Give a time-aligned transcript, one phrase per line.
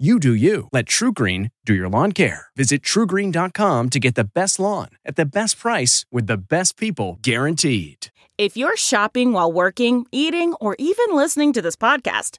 [0.00, 0.68] You do you.
[0.70, 2.46] Let TruGreen do your lawn care.
[2.54, 7.18] Visit trugreen.com to get the best lawn at the best price with the best people
[7.20, 8.10] guaranteed.
[8.38, 12.38] If you're shopping while working, eating, or even listening to this podcast,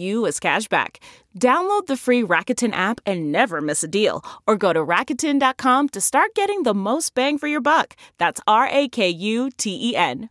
[0.27, 0.99] as cash back.
[1.39, 6.01] Download the free Rakuten app and never miss a deal, or go to Rakuten.com to
[6.01, 7.95] start getting the most bang for your buck.
[8.17, 10.29] That's R A K U T E N.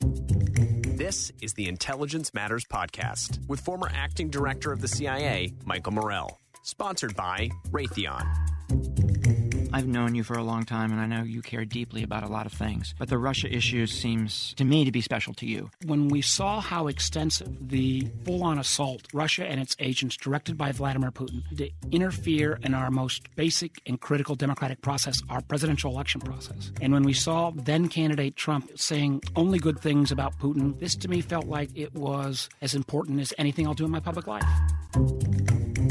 [0.00, 6.40] This is the Intelligence Matters Podcast with former acting director of the CIA, Michael Morell.
[6.64, 9.47] Sponsored by Raytheon.
[9.72, 12.28] I've known you for a long time, and I know you care deeply about a
[12.28, 12.94] lot of things.
[12.98, 15.70] But the Russia issue seems to me to be special to you.
[15.84, 20.72] When we saw how extensive the full on assault, Russia and its agents, directed by
[20.72, 26.20] Vladimir Putin, to interfere in our most basic and critical democratic process, our presidential election
[26.20, 30.96] process, and when we saw then candidate Trump saying only good things about Putin, this
[30.96, 34.26] to me felt like it was as important as anything I'll do in my public
[34.26, 34.44] life.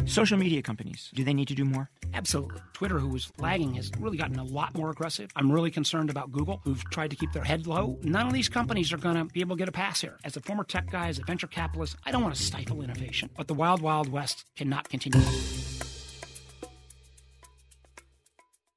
[0.07, 1.89] Social media companies, do they need to do more?
[2.13, 2.61] Absolutely.
[2.73, 5.29] Twitter, who was lagging, has really gotten a lot more aggressive.
[5.35, 7.99] I'm really concerned about Google, who've tried to keep their head low.
[8.03, 10.17] None of these companies are going to be able to get a pass here.
[10.23, 13.29] As a former tech guy, as a venture capitalist, I don't want to stifle innovation,
[13.35, 15.21] but the wild, wild west cannot continue.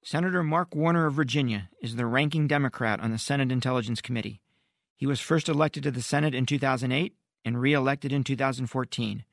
[0.03, 4.41] Senator Mark Warner of Virginia is the ranking Democrat on the Senate Intelligence Committee.
[4.97, 7.15] He was first elected to the Senate in 2008
[7.45, 9.25] and re elected in 2014.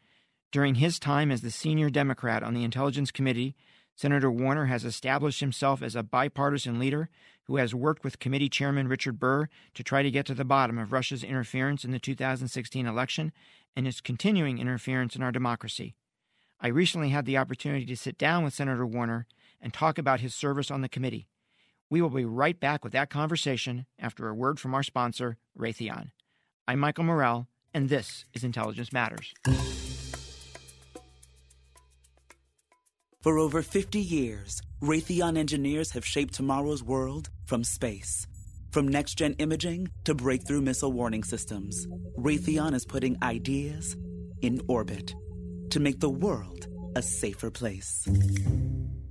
[0.51, 3.55] During his time as the senior Democrat on the Intelligence Committee,
[3.95, 7.09] Senator Warner has established himself as a bipartisan leader
[7.45, 10.77] who has worked with Committee Chairman Richard Burr to try to get to the bottom
[10.77, 13.33] of Russia's interference in the 2016 election
[13.75, 15.95] and its continuing interference in our democracy.
[16.61, 19.27] I recently had the opportunity to sit down with Senator Warner
[19.61, 21.27] and talk about his service on the committee.
[21.89, 26.11] We will be right back with that conversation after a word from our sponsor, Raytheon.
[26.67, 29.33] I'm Michael Morell, and this is Intelligence Matters.
[33.27, 38.25] For over 50 years, Raytheon engineers have shaped tomorrow's world from space.
[38.71, 43.97] From next gen imaging to breakthrough missile warning systems, Raytheon is putting ideas
[44.41, 45.13] in orbit
[45.71, 48.07] to make the world a safer place.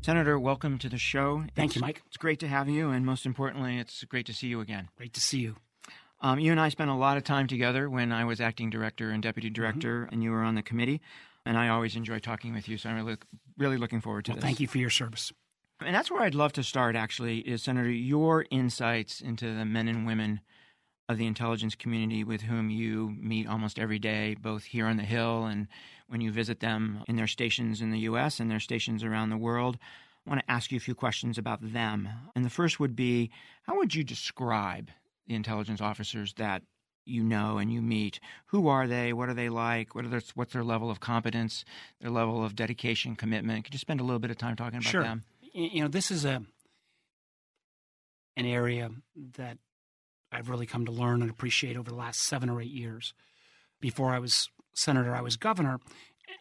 [0.01, 1.45] Senator, welcome to the show.
[1.55, 2.01] Thank It's- you, Mike.
[2.07, 4.89] It's great to have you, and most importantly, it's great to see you again.
[4.97, 5.57] Great to see you.
[6.23, 9.11] Um, you and I spent a lot of time together when I was acting director
[9.11, 11.03] and deputy director, and you were on the committee.
[11.47, 13.17] And I always enjoy talking with you, so I'm really,
[13.57, 14.45] really looking forward to Well, this.
[14.45, 15.33] thank you for your service.
[15.81, 19.87] And that's where I'd love to start, actually, is Senator, your insights into the men
[19.87, 20.41] and women
[21.09, 25.05] of the intelligence community with whom you meet almost every day, both here on the
[25.05, 25.69] Hill and
[26.09, 28.41] when you visit them in their stations in the U.S.
[28.41, 29.79] and their stations around the world.
[30.27, 32.09] I want to ask you a few questions about them.
[32.35, 33.31] And the first would be
[33.63, 34.91] how would you describe
[35.29, 36.63] the intelligence officers that
[37.07, 38.21] you know and you meet?
[38.47, 39.13] Who are they?
[39.13, 39.95] What are they like?
[39.95, 41.65] What are their, what's their level of competence,
[42.01, 43.65] their level of dedication, commitment?
[43.65, 45.03] Could you spend a little bit of time talking about Sure.
[45.03, 45.23] them?
[45.53, 46.43] You know, this is a
[48.37, 48.91] an area
[49.37, 49.59] that
[50.31, 53.15] I've really come to learn and appreciate over the last seven or eight years.
[53.81, 55.79] Before I was senator, I was governor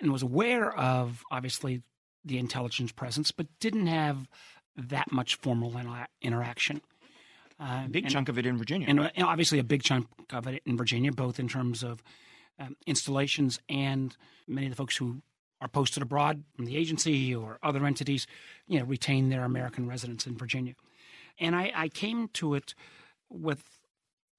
[0.02, 1.84] and was aware of obviously
[2.24, 4.28] the intelligence presence, but didn't have
[4.76, 6.82] that much formal inter- uh, interaction.
[7.60, 8.88] Uh, Big and- chunk of it in Virginia.
[8.90, 12.04] and know, obviously a big chunk of it in Virginia, both in terms of
[12.60, 14.16] um, installations and
[14.48, 15.22] many of the folks who
[15.62, 18.28] are posted abroad from the agency or other entities,
[18.68, 20.74] you know, retain their American residence in Virginia.
[21.40, 22.76] And I, I came to it
[23.30, 23.64] with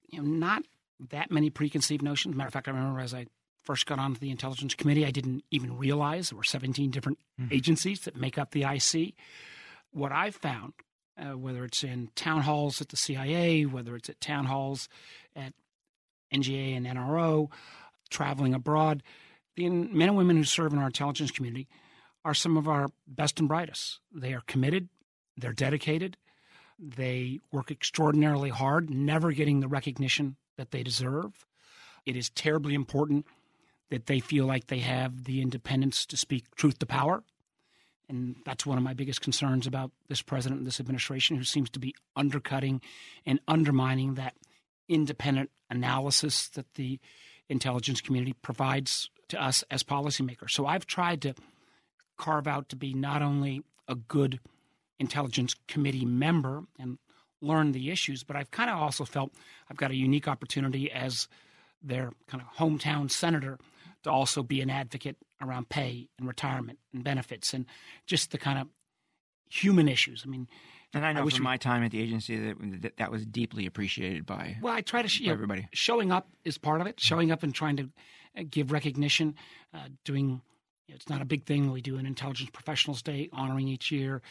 [0.09, 0.63] you know not
[1.09, 2.35] that many preconceived notions.
[2.35, 3.25] Matter of fact, I remember as I
[3.63, 7.19] first got onto the intelligence committee, I didn't even realize there were 17 different
[7.51, 9.13] agencies that make up the IC.
[9.91, 10.73] What I've found
[11.17, 14.87] uh, whether it's in town halls at the CIA, whether it's at town halls
[15.35, 15.53] at
[16.33, 17.49] NGA and NRO,
[18.09, 19.03] traveling abroad.
[19.55, 21.67] The men and women who serve in our intelligence community
[22.23, 23.99] are some of our best and brightest.
[24.13, 24.89] They are committed,
[25.35, 26.17] they're dedicated,
[26.79, 31.45] they work extraordinarily hard, never getting the recognition that they deserve.
[32.05, 33.25] It is terribly important
[33.89, 37.23] that they feel like they have the independence to speak truth to power.
[38.09, 41.69] And that's one of my biggest concerns about this president and this administration, who seems
[41.71, 42.81] to be undercutting
[43.25, 44.33] and undermining that
[44.87, 46.99] independent analysis that the
[47.49, 50.51] intelligence community provides to us as policymakers.
[50.51, 51.33] So I've tried to
[52.17, 54.39] carve out to be not only a good
[54.99, 56.97] intelligence committee member and
[57.41, 59.33] learn the issues, but I've kind of also felt
[59.69, 61.27] I've got a unique opportunity as
[61.83, 63.59] their kind of hometown senator
[64.03, 67.65] to also be an advocate around pay and retirement and benefits and
[68.05, 68.67] just the kind of
[69.49, 70.23] human issues.
[70.25, 70.47] I mean,
[70.93, 73.65] and I know I from my time at the agency that, that that was deeply
[73.65, 75.67] appreciated by well, I try to know, everybody.
[75.73, 76.99] Showing up is part of it.
[76.99, 77.89] Showing up and trying to
[78.37, 79.35] uh, give recognition,
[79.73, 80.41] uh, doing.
[80.87, 81.69] You know, it's not a big thing.
[81.73, 84.21] We do an Intelligence Professionals Day, honoring each year,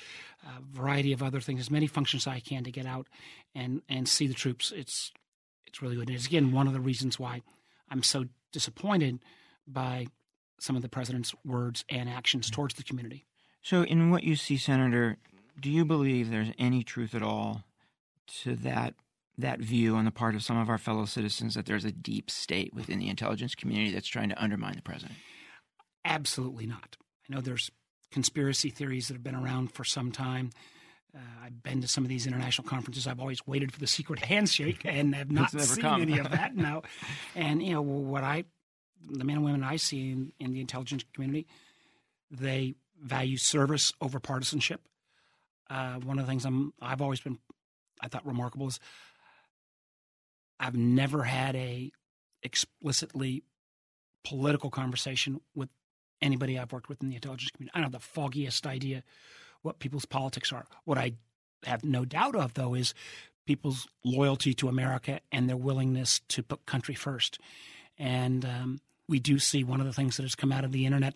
[0.42, 3.08] a variety of other things, as many functions as I can to get out
[3.54, 4.72] and and see the troops.
[4.74, 5.12] It's
[5.66, 6.08] it's really good.
[6.08, 7.42] And it's again one of the reasons why
[7.90, 9.18] I'm so disappointed
[9.66, 10.06] by
[10.58, 13.26] some of the president's words and actions towards the community.
[13.62, 15.18] So, in what you see, Senator,
[15.60, 17.64] do you believe there's any truth at all
[18.42, 18.94] to that
[19.38, 22.30] that view on the part of some of our fellow citizens that there's a deep
[22.30, 25.18] state within the intelligence community that's trying to undermine the president?
[26.04, 26.96] Absolutely not.
[27.28, 27.70] I know there's
[28.10, 30.50] conspiracy theories that have been around for some time.
[31.14, 33.06] Uh, I've been to some of these international conferences.
[33.06, 36.02] I've always waited for the secret handshake and have not seen come.
[36.02, 36.82] any of that now.
[37.34, 38.44] And you know what I,
[39.08, 41.46] the men and women I see in, in the intelligence community,
[42.30, 44.80] they value service over partisanship.
[45.68, 47.38] Uh, one of the things I'm I've always been
[48.00, 48.78] I thought remarkable is
[50.58, 51.90] I've never had a
[52.42, 53.42] explicitly
[54.24, 55.68] political conversation with
[56.22, 57.72] anybody I've worked with in the intelligence community.
[57.74, 59.02] I don't have the foggiest idea
[59.62, 60.66] what people's politics are.
[60.84, 61.12] What I
[61.64, 62.94] have no doubt of, though, is
[63.46, 67.38] people's loyalty to America and their willingness to put country first.
[67.98, 70.86] And um, we do see one of the things that has come out of the
[70.86, 71.14] internet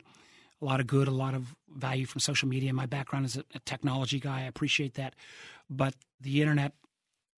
[0.60, 2.72] a lot of good, a lot of value from social media.
[2.72, 4.40] My background is a, a technology guy.
[4.40, 5.14] I appreciate that.
[5.68, 6.72] But the internet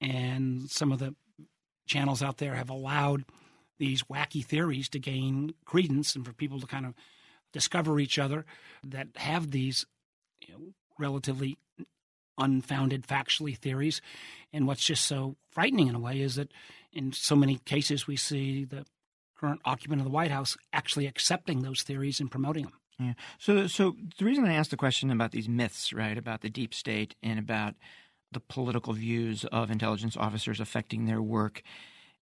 [0.01, 1.15] and some of the
[1.87, 3.25] channels out there have allowed
[3.79, 6.95] these wacky theories to gain credence and for people to kind of
[7.53, 8.45] discover each other
[8.83, 9.87] that have these
[10.41, 10.61] you know,
[10.99, 11.59] relatively
[12.39, 14.01] unfounded factually theories.
[14.53, 16.51] And what's just so frightening in a way is that
[16.93, 18.85] in so many cases we see the
[19.43, 22.79] current occupant of the White House actually accepting those theories and promoting them.
[22.99, 23.15] Yeah.
[23.39, 26.73] So, so the reason I asked the question about these myths, right, about the deep
[26.73, 27.75] state and about
[28.31, 31.63] the political views of intelligence officers affecting their work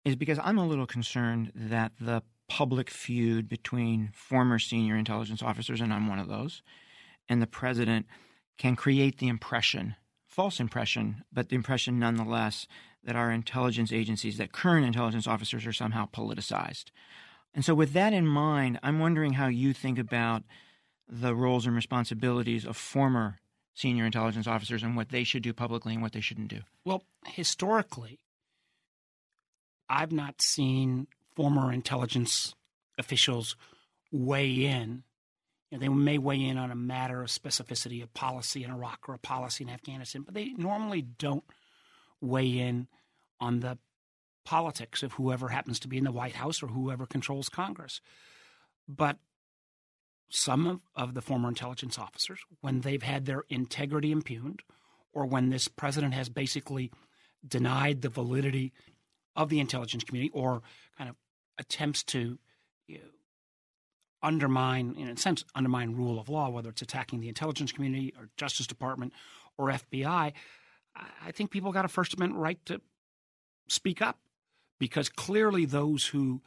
[0.05, 5.81] is because I'm a little concerned that the public feud between former senior intelligence officers,
[5.81, 6.62] and I'm one of those,
[7.29, 8.06] and the president
[8.59, 12.69] can create the impression, false impression, but the impression nonetheless,
[13.08, 16.90] that our intelligence agencies, that current intelligence officers are somehow politicized.
[17.55, 20.43] And so, with that in mind, I'm wondering how you think about
[21.08, 23.38] the roles and responsibilities of former
[23.72, 26.60] senior intelligence officers and what they should do publicly and what they shouldn't do.
[26.84, 28.19] Well, historically,
[29.88, 32.55] I've not seen former intelligence
[32.98, 33.56] officials
[34.12, 35.03] weigh in.
[35.70, 39.08] You know, they may weigh in on a matter of specificity, of policy in Iraq
[39.08, 41.44] or a policy in Afghanistan, but they normally don't
[42.20, 42.86] weigh in
[43.40, 43.78] on the
[44.44, 48.00] politics of whoever happens to be in the White House or whoever controls Congress.
[48.88, 49.18] But
[50.30, 54.62] some of, of the former intelligence officers, when they've had their integrity impugned,
[55.12, 56.90] or when this president has basically
[57.46, 58.72] denied the validity
[59.36, 60.62] of the intelligence community or
[60.96, 61.16] kind of
[61.58, 62.38] attempts to
[62.86, 63.04] you know,
[64.22, 68.28] undermine, in a sense, undermine rule of law, whether it's attacking the intelligence community or
[68.36, 69.12] Justice Department
[69.56, 70.32] or FBI,
[71.24, 72.80] I think people got a First Amendment right to
[73.69, 74.19] speak up
[74.79, 76.41] because clearly those who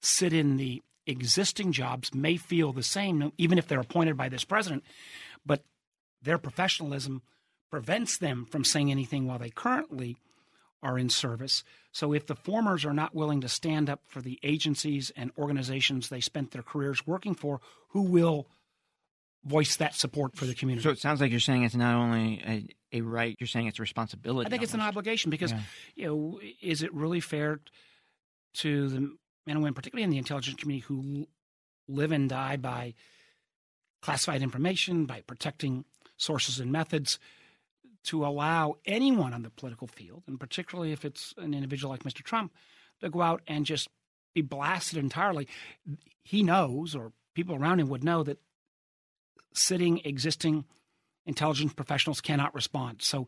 [0.00, 4.44] sit in the existing jobs may feel the same, even if they're appointed by this
[4.44, 4.84] president,
[5.44, 5.64] but
[6.22, 7.22] their professionalism
[7.70, 10.16] prevents them from saying anything while they currently
[10.82, 11.62] are in service.
[11.92, 16.08] So if the formers are not willing to stand up for the agencies and organizations
[16.08, 18.46] they spent their careers working for, who will
[19.44, 20.82] voice that support for the community?
[20.82, 22.42] So it sounds like you're saying it's not only
[22.92, 24.46] a, a right, you're saying it's a responsibility.
[24.46, 24.74] I think almost.
[24.74, 25.60] it's an obligation because, yeah.
[25.94, 27.60] you know, is it really fair
[28.54, 31.26] to the men and women, particularly in the intelligence community, who
[31.88, 32.94] live and die by
[34.02, 35.84] classified information, by protecting
[36.16, 37.18] sources and methods,
[38.04, 42.22] to allow anyone on the political field, and particularly if it's an individual like Mr.
[42.22, 42.52] Trump,
[43.00, 43.88] to go out and just
[44.34, 45.48] be blasted entirely.
[46.22, 48.38] He knows, or people around him would know, that
[49.52, 50.64] sitting, existing
[51.26, 53.02] intelligence professionals cannot respond.
[53.02, 53.26] So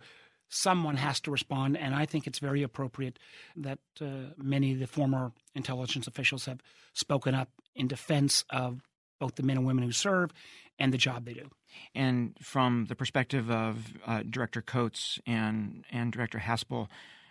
[0.48, 3.18] someone has to respond, and I think it's very appropriate
[3.56, 6.60] that uh, many of the former intelligence officials have
[6.92, 8.82] spoken up in defense of
[9.18, 10.30] both the men and women who serve
[10.78, 11.48] and the job they do.
[11.94, 16.88] And from the perspective of uh, Director Coats and and Director Haspel,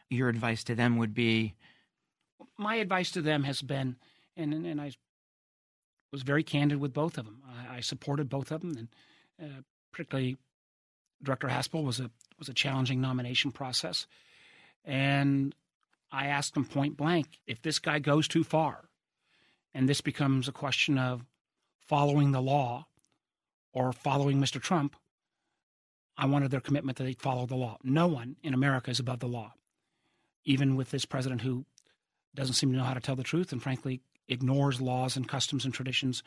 [0.10, 1.54] your advice to them would be.
[2.58, 3.98] My advice to them has been,
[4.36, 4.92] and and I
[6.12, 7.42] was very candid with both of them.
[7.48, 8.88] I, I supported both of them, and
[9.42, 10.38] uh, particularly
[11.24, 14.08] Director Haspel was a was a challenging nomination process.
[14.84, 15.54] And
[16.12, 18.90] I asked him point blank if this guy goes too far
[19.74, 21.24] and this becomes a question of
[21.88, 22.88] following the law
[23.74, 24.60] or following Mr.
[24.60, 24.96] Trump,
[26.18, 27.78] I wanted their commitment that they'd follow the law.
[27.84, 29.54] No one in America is above the law,
[30.44, 31.66] even with this president who
[32.36, 35.66] doesn't seem to know how to tell the truth and, frankly, ignores laws and customs
[35.66, 36.24] and traditions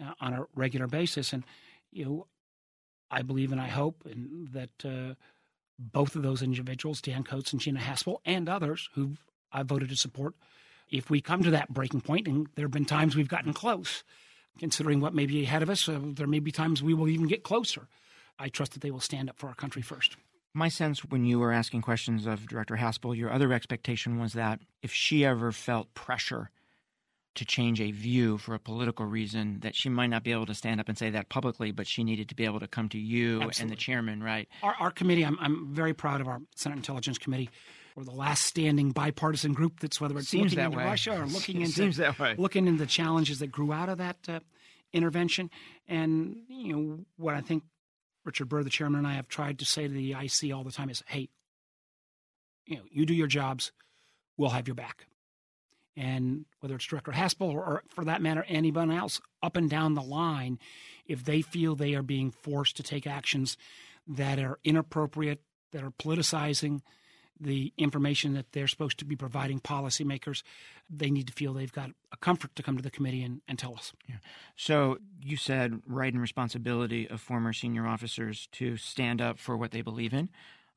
[0.00, 1.32] uh, on a regular basis.
[1.32, 1.44] And
[1.90, 2.26] you know,
[3.10, 5.14] I believe and I hope and that uh,
[5.78, 9.14] both of those individuals, Dan Coats and Gina Haspel, and others who
[9.50, 10.34] I voted to support,
[10.90, 14.04] if we come to that breaking point, and there have been times we've gotten close,
[14.58, 17.26] considering what may be ahead of us, uh, there may be times we will even
[17.26, 17.88] get closer.
[18.38, 20.16] I trust that they will stand up for our country first.
[20.54, 24.60] My sense when you were asking questions of Director Haspel, your other expectation was that
[24.82, 26.50] if she ever felt pressure
[27.38, 30.54] to change a view for a political reason that she might not be able to
[30.54, 32.98] stand up and say that publicly, but she needed to be able to come to
[32.98, 33.62] you Absolutely.
[33.62, 34.48] and the chairman, right?
[34.62, 37.48] Our, our committee, I'm, I'm, very proud of our Senate Intelligence Committee.
[37.94, 40.84] We're the last standing bipartisan group that's whether it's Seems looking into way.
[40.84, 42.34] Russia or looking into Seems that way.
[42.36, 44.40] looking into the challenges that grew out of that uh,
[44.92, 45.48] intervention.
[45.86, 47.62] And you know what I think
[48.24, 50.72] Richard Burr, the chairman, and I have tried to say to the IC all the
[50.72, 51.28] time is, hey,
[52.66, 53.70] you know, you do your jobs,
[54.36, 55.07] we'll have your back
[55.98, 59.94] and whether it's Director Haspel or, or, for that matter anyone else up and down
[59.94, 60.58] the line,
[61.06, 63.56] if they feel they are being forced to take actions
[64.06, 66.80] that are inappropriate, that are politicizing
[67.40, 70.42] the information that they're supposed to be providing policymakers,
[70.90, 73.58] they need to feel they've got a comfort to come to the committee and, and
[73.58, 73.92] tell us.
[74.08, 74.16] Yeah.
[74.56, 79.70] So you said right and responsibility of former senior officers to stand up for what
[79.70, 80.30] they believe in.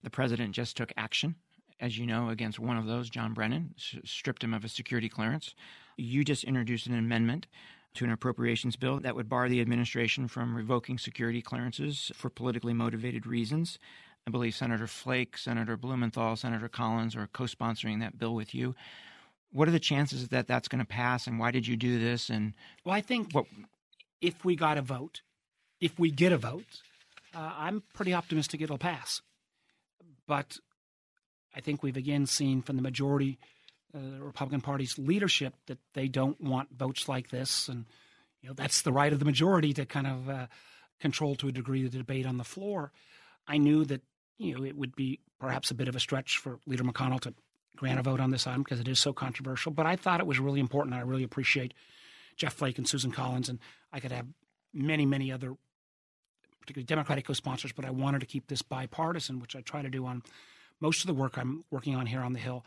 [0.03, 1.35] The president just took action
[1.81, 3.73] as you know, against one of those, John Brennan,
[4.05, 5.55] stripped him of a security clearance.
[5.97, 7.47] You just introduced an amendment
[7.95, 12.73] to an appropriations bill that would bar the administration from revoking security clearances for politically
[12.73, 13.79] motivated reasons.
[14.27, 18.75] I believe Senator Flake, Senator Blumenthal, Senator Collins are co sponsoring that bill with you.
[19.51, 22.29] What are the chances that that's going to pass, and why did you do this?
[22.29, 22.53] And
[22.85, 23.47] well, I think what,
[24.21, 25.21] if we got a vote,
[25.81, 26.81] if we get a vote,
[27.35, 29.21] uh, I'm pretty optimistic it'll pass.
[30.27, 30.59] But
[31.55, 33.39] I think we've again seen from the majority
[33.93, 37.85] uh, Republican Party's leadership that they don't want votes like this, and
[38.41, 40.47] you know that's the right of the majority to kind of uh,
[40.99, 42.91] control to a degree the debate on the floor.
[43.47, 44.01] I knew that
[44.37, 47.33] you know it would be perhaps a bit of a stretch for Leader McConnell to
[47.75, 50.27] grant a vote on this item because it is so controversial, but I thought it
[50.27, 50.95] was really important.
[50.95, 51.73] I really appreciate
[52.37, 53.59] Jeff Flake and Susan Collins, and
[53.91, 54.27] I could have
[54.73, 55.55] many, many other,
[56.61, 60.05] particularly Democratic co-sponsors, but I wanted to keep this bipartisan, which I try to do
[60.05, 60.23] on
[60.81, 62.65] most of the work I'm working on here on the Hill,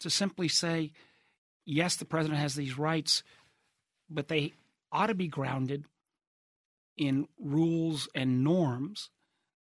[0.00, 0.92] to simply say,
[1.64, 3.22] yes, the president has these rights,
[4.10, 4.54] but they
[4.90, 5.84] ought to be grounded
[6.96, 9.10] in rules and norms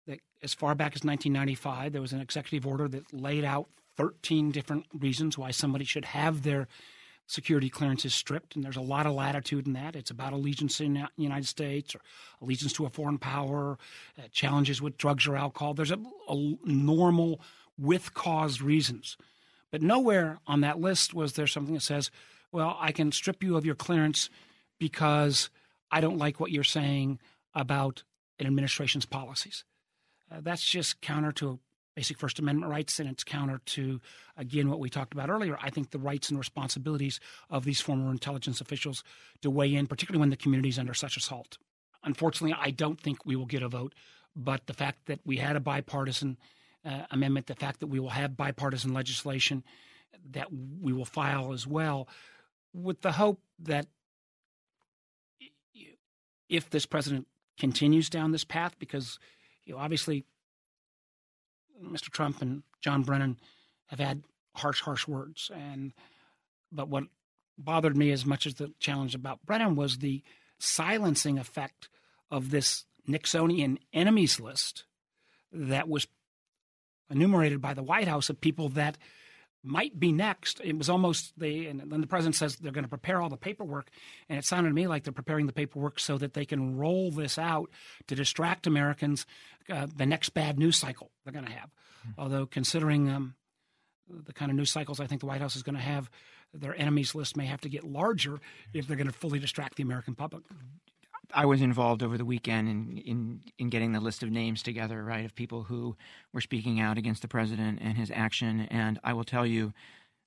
[0.06, 4.50] that as far back as 1995 there was an executive order that laid out 13
[4.50, 6.68] different reasons why somebody should have their
[7.26, 9.96] security clearances stripped and there's a lot of latitude in that.
[9.96, 12.00] It's about allegiance in the united states or
[12.42, 13.78] allegiance to a foreign power
[14.18, 15.74] uh, challenges with drugs or alcohol.
[15.74, 17.40] There's a, a normal
[17.78, 19.16] with cause reasons.
[19.70, 22.10] But nowhere on that list was there something that says,
[22.52, 24.30] well, I can strip you of your clearance
[24.78, 25.50] because
[25.90, 27.18] I don't like what you're saying
[27.54, 28.04] about
[28.38, 29.64] an administration's policies.
[30.30, 31.58] Uh, that's just counter to
[31.94, 34.00] basic First Amendment rights, and it's counter to,
[34.36, 35.56] again, what we talked about earlier.
[35.60, 39.04] I think the rights and responsibilities of these former intelligence officials
[39.42, 41.58] to weigh in, particularly when the community is under such assault.
[42.02, 43.94] Unfortunately, I don't think we will get a vote,
[44.34, 46.36] but the fact that we had a bipartisan
[46.84, 49.64] uh, amendment, the fact that we will have bipartisan legislation
[50.30, 50.48] that
[50.80, 52.08] we will file as well,
[52.72, 53.86] with the hope that
[56.48, 57.26] if this president
[57.58, 59.18] continues down this path, because
[59.64, 60.24] you know, obviously
[61.82, 62.10] Mr.
[62.10, 63.38] Trump and John Brennan
[63.86, 64.22] have had
[64.54, 65.92] harsh, harsh words, and
[66.70, 67.04] but what
[67.56, 70.22] bothered me as much as the challenge about Brennan was the
[70.58, 71.88] silencing effect
[72.30, 74.84] of this Nixonian enemies list
[75.52, 76.08] that was
[77.10, 78.98] enumerated by the White House of people that
[79.62, 80.60] might be next.
[80.62, 83.36] It was almost the, and then the president says they're going to prepare all the
[83.36, 83.88] paperwork,
[84.28, 87.10] and it sounded to me like they're preparing the paperwork so that they can roll
[87.10, 87.70] this out
[88.06, 89.26] to distract Americans
[89.70, 91.70] uh, the next bad news cycle they're going to have.
[91.70, 92.20] Mm-hmm.
[92.20, 93.34] Although considering um,
[94.08, 96.10] the kind of news cycles I think the White House is going to have,
[96.52, 98.38] their enemies list may have to get larger
[98.72, 100.44] if they're going to fully distract the American public.
[101.32, 105.02] I was involved over the weekend in, in, in getting the list of names together,
[105.02, 105.96] right, of people who
[106.32, 108.62] were speaking out against the president and his action.
[108.70, 109.72] And I will tell you,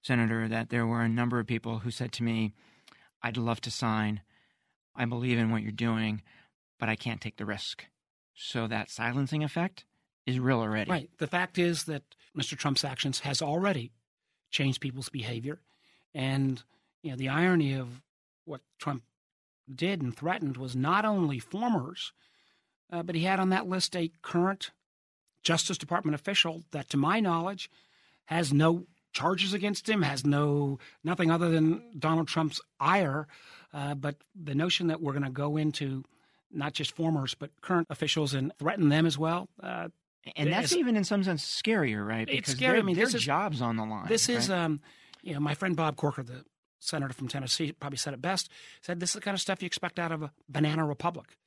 [0.01, 2.53] Senator, that there were a number of people who said to me,
[3.21, 4.21] I'd love to sign.
[4.95, 6.21] I believe in what you're doing,
[6.79, 7.85] but I can't take the risk.
[8.33, 9.85] So that silencing effect
[10.25, 10.89] is real already.
[10.89, 11.09] Right.
[11.17, 12.03] The fact is that
[12.37, 12.57] Mr.
[12.57, 13.91] Trump's actions has already
[14.51, 15.59] changed people's behavior.
[16.13, 16.61] And
[17.01, 18.01] you know, the irony of
[18.45, 19.03] what Trump
[19.73, 22.13] did and threatened was not only formers,
[22.91, 24.71] uh, but he had on that list a current
[25.43, 27.69] Justice Department official that, to my knowledge,
[28.25, 33.27] has no charges against him, has no nothing other than Donald Trump's ire.
[33.73, 36.03] Uh, but the notion that we're going to go into
[36.51, 39.49] not just formers but current officials and threaten them as well.
[39.61, 39.89] Uh,
[40.35, 42.27] and that's even in some sense scarier, right?
[42.27, 42.79] Because it's scary.
[42.79, 44.07] I mean, their is, jobs on the line.
[44.07, 44.37] This right?
[44.37, 44.81] is, um,
[45.21, 46.43] you know, my friend Bob Corker, the
[46.79, 48.49] senator from Tennessee, probably said it best.
[48.81, 51.37] Said this is the kind of stuff you expect out of a banana republic,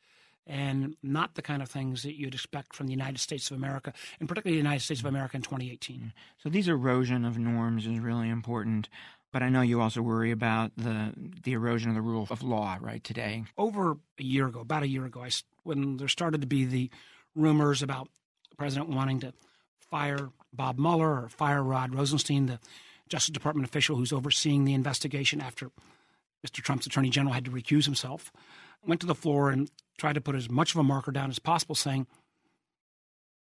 [0.47, 3.93] and not the kind of things that you'd expect from the United States of America,
[4.19, 6.13] and particularly the United States of America in 2018.
[6.43, 8.89] So these erosion of norms is really important.
[9.33, 12.79] But I know you also worry about the the erosion of the rule of law,
[12.81, 13.03] right?
[13.03, 15.31] Today, over a year ago, about a year ago, I,
[15.63, 16.91] when there started to be the
[17.37, 18.09] rumors about
[18.51, 19.33] the president wanting to
[19.79, 22.59] fire Bob Mueller or fire Rod Rosenstein, the
[23.11, 25.71] Justice Department official who's overseeing the investigation after
[26.47, 26.63] Mr.
[26.63, 28.33] Trump's attorney general had to recuse himself,
[28.87, 31.39] went to the floor and tried to put as much of a marker down as
[31.39, 32.07] possible, saying,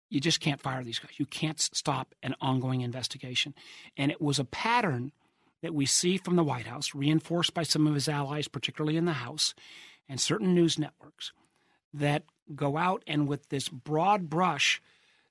[0.09, 1.17] you just can't fire these guys.
[1.17, 3.55] You can't stop an ongoing investigation.
[3.97, 5.11] And it was a pattern
[5.63, 9.05] that we see from the White House, reinforced by some of his allies, particularly in
[9.05, 9.55] the House,
[10.07, 11.31] and certain news networks,
[11.91, 14.79] that go out and with this broad brush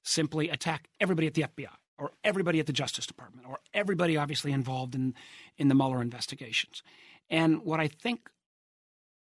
[0.03, 4.53] simply attack everybody at the FBI or everybody at the Justice Department or everybody obviously
[4.53, 5.15] involved in,
[5.57, 6.83] in the Mueller investigations.
[7.31, 8.29] And what I think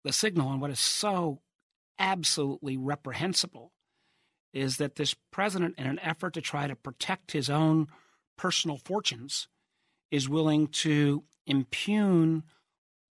[0.02, 1.40] the signal and what is so
[1.98, 3.72] absolutely reprehensible
[4.52, 7.88] is that this president, in an effort to try to protect his own
[8.36, 9.48] personal fortunes,
[10.10, 12.44] is willing to impugn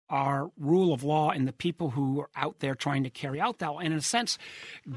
[0.09, 3.59] our rule of law and the people who are out there trying to carry out
[3.59, 4.37] that, and in a sense,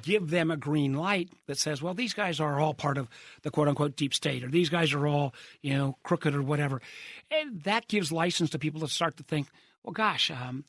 [0.02, 3.08] give them a green light that says, well, these guys are all part of
[3.42, 6.80] the quote unquote deep state, or these guys are all, you know, crooked or whatever.
[7.30, 9.48] And that gives license to people to start to think,
[9.82, 10.64] well, gosh, um,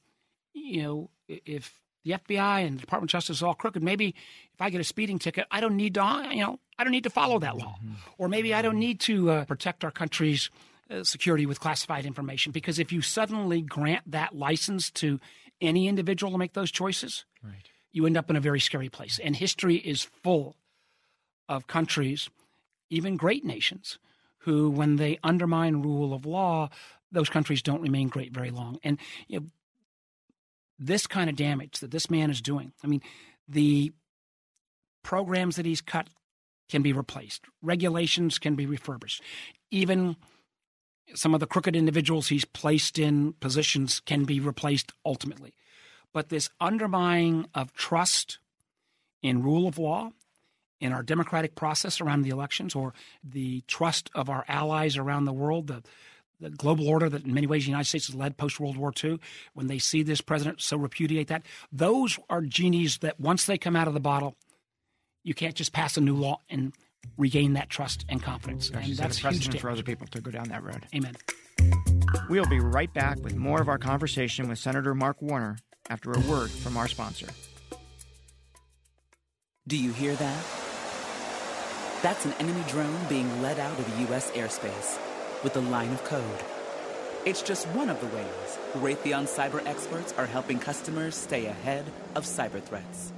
[0.53, 4.15] you know, if the FBI and the Department of Justice is all crooked, maybe
[4.53, 7.03] if I get a speeding ticket, I don't need to, you know, I don't need
[7.03, 7.75] to follow that law.
[7.83, 7.93] Mm-hmm.
[8.17, 10.49] Or maybe I don't need to uh, protect our country's
[10.91, 15.21] Uh, security with classified information because if you suddenly grant that license to
[15.61, 17.69] any individual to make those choices, right.
[17.93, 19.17] you end up in a very scary place.
[19.23, 20.57] And history is full
[21.47, 22.29] of countries,
[22.89, 23.99] even great nations,
[24.39, 26.69] who, when they undermine rule of law,
[27.09, 28.77] those countries don't remain great very long.
[28.83, 29.45] And you know,
[30.77, 33.01] this kind of damage that this man is doing, I mean,
[33.47, 33.93] the
[35.03, 36.09] programs that he's cut
[36.67, 39.21] can be replaced, regulations can be refurbished,
[39.69, 40.17] even
[41.15, 45.53] some of the crooked individuals he's placed in positions can be replaced ultimately.
[46.13, 48.39] But this undermining of trust
[49.21, 50.11] in rule of law,
[50.79, 52.93] in our democratic process around the elections, or
[53.23, 55.83] the trust of our allies around the world, the,
[56.39, 58.91] the global order that in many ways the United States has led post World War
[59.01, 59.19] II,
[59.53, 63.75] when they see this president so repudiate that, those are genies that once they come
[63.75, 64.35] out of the bottle,
[65.23, 66.73] you can't just pass a new law and
[67.17, 68.69] regain that trust and confidence.
[68.69, 70.85] Gosh, and that's a huge for other people to go down that road.
[70.95, 71.15] Amen.
[72.29, 75.57] We'll be right back with more of our conversation with Senator Mark Warner
[75.89, 77.27] after a word from our sponsor.
[79.67, 80.45] Do you hear that?
[82.01, 84.31] That's an enemy drone being led out of U.S.
[84.31, 84.97] airspace
[85.43, 86.23] with a line of code.
[87.25, 91.85] It's just one of the ways Raytheon cyber experts are helping customers stay ahead
[92.15, 93.13] of cyber threats.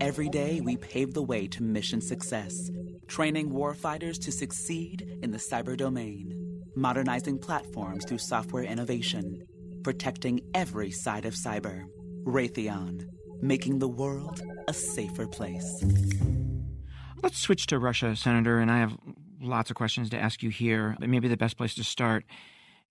[0.00, 2.70] Every day, we pave the way to mission success
[3.10, 9.44] training warfighters to succeed in the cyber domain, modernizing platforms through software innovation,
[9.82, 11.82] protecting every side of cyber.
[12.22, 13.08] Raytheon,
[13.42, 15.84] making the world a safer place.
[17.20, 18.96] Let's switch to Russia, Senator, and I have
[19.40, 22.24] lots of questions to ask you here, but maybe the best place to start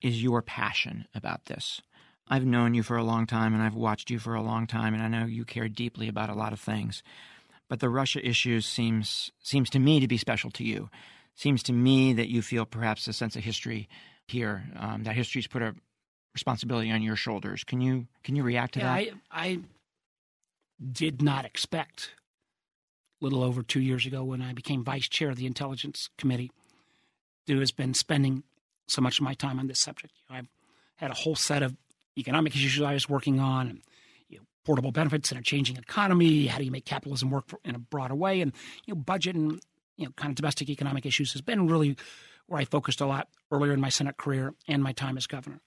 [0.02, 1.82] is your passion about this.
[2.28, 4.94] I've known you for a long time and I've watched you for a long time,
[4.94, 7.04] and I know you care deeply about a lot of things
[7.70, 10.90] but the Russia issue seems seems to me to be special to you.
[11.36, 13.88] seems to me that you feel perhaps a sense of history
[14.28, 14.64] here.
[14.78, 15.74] Um, that history's put a
[16.34, 17.64] responsibility on your shoulders.
[17.64, 19.14] Can you can you react to yeah, that?
[19.32, 19.60] I, I
[20.92, 22.12] did not expect
[23.22, 26.52] a little over two years ago when I became vice chair of the Intelligence Committee
[27.48, 28.44] to has been spending
[28.88, 30.14] so much of my time on this subject.
[30.30, 30.48] I've
[30.96, 31.76] had a whole set of
[32.18, 33.89] economic issues I was working on, and you know,
[34.66, 36.48] portable benefits in a changing economy.
[36.48, 38.42] How do you make capitalism work for, in a broader way?
[38.42, 38.54] And
[38.86, 39.60] you know, budget and
[39.98, 41.96] you know, kind of domestic economic issues has been really
[42.48, 45.62] where I focused a lot earlier in my Senate career and my time as governor.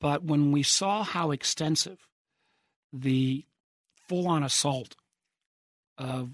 [0.00, 2.06] But when we saw how extensive
[2.92, 3.44] the
[4.08, 4.96] full on assault
[5.96, 6.30] of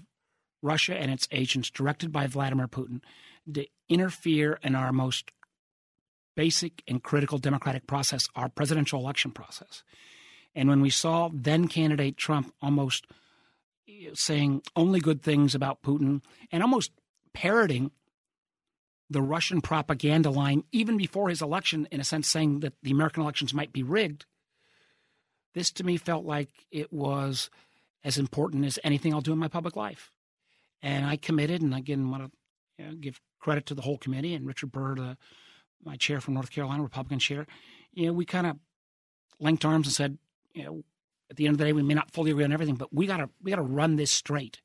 [0.61, 3.01] Russia and its agents, directed by Vladimir Putin,
[3.51, 5.31] to interfere in our most
[6.35, 9.83] basic and critical democratic process, our presidential election process.
[10.55, 13.07] And when we saw then candidate Trump almost
[13.87, 16.91] eh, saying only good things about Putin and almost
[17.33, 17.91] parroting
[19.09, 23.23] the Russian propaganda line even before his election, in a sense, saying that the American
[23.23, 24.25] elections might be rigged.
[25.53, 27.49] This to me felt like it was
[28.03, 30.11] as important as anything I'll do in my public life.
[30.81, 32.31] And I committed, and again, want to
[32.81, 35.17] you know, give credit to the whole committee and Richard Burr, the,
[35.83, 37.45] my chair from North Carolina, Republican chair.
[37.91, 38.57] You know, we kind of
[39.39, 40.17] linked arms and said,
[40.53, 40.83] you know,
[41.29, 43.07] at the end of the day, we may not fully agree on everything, but we
[43.07, 44.61] gotta we gotta run this straight.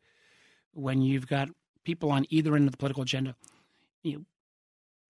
[0.72, 1.48] When you've got
[1.84, 3.34] people on either end of the political agenda,
[4.02, 4.24] you know,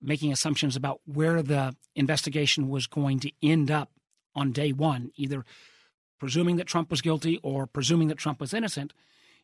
[0.01, 3.91] making assumptions about where the investigation was going to end up
[4.35, 5.45] on day one, either
[6.21, 8.93] presuming that Trump was guilty or presuming that Trump was innocent.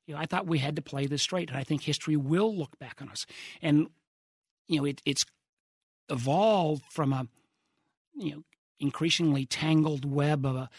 [0.07, 2.55] You know, I thought we had to play this straight, and I think history will
[2.55, 3.27] look back on us.
[3.61, 3.88] And
[4.68, 5.25] you know, it, it's
[6.09, 7.27] evolved from a
[8.14, 8.42] you know
[8.79, 10.71] increasingly tangled web of a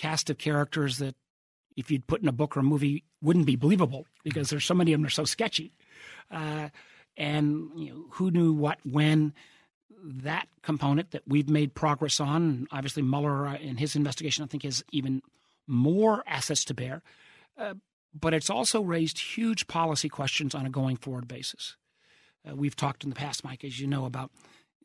[0.00, 1.14] cast of characters that
[1.76, 4.74] if you'd put in a book or a movie wouldn't be believable because there's so
[4.74, 5.72] many of them are so sketchy.
[6.30, 6.70] Uh,
[7.16, 9.34] and you know, who knew what when
[10.02, 14.62] that component that we've made progress on, obviously Mueller uh, in his investigation, I think,
[14.62, 15.20] has even
[15.66, 17.02] more assets to bear.
[17.58, 17.74] Uh,
[18.18, 21.76] but it's also raised huge policy questions on a going forward basis.
[22.48, 24.30] Uh, we've talked in the past, Mike, as you know, about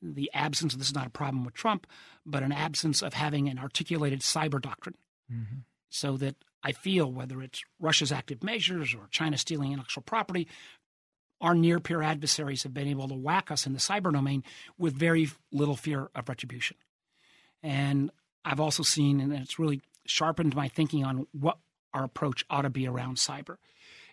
[0.02, 1.88] the absence, this is not a problem with Trump,
[2.26, 4.96] but an absence of having an articulated cyber doctrine.
[5.32, 5.60] Mm-hmm.
[5.90, 10.48] So that I feel whether it's Russia's active measures or China stealing intellectual property,
[11.40, 14.44] our near peer adversaries have been able to whack us in the cyber domain
[14.78, 16.78] with very little fear of retribution.
[17.62, 18.12] And
[18.44, 21.58] I've also seen, and it's really sharpened my thinking on what
[21.94, 23.58] our approach ought to be around cyber.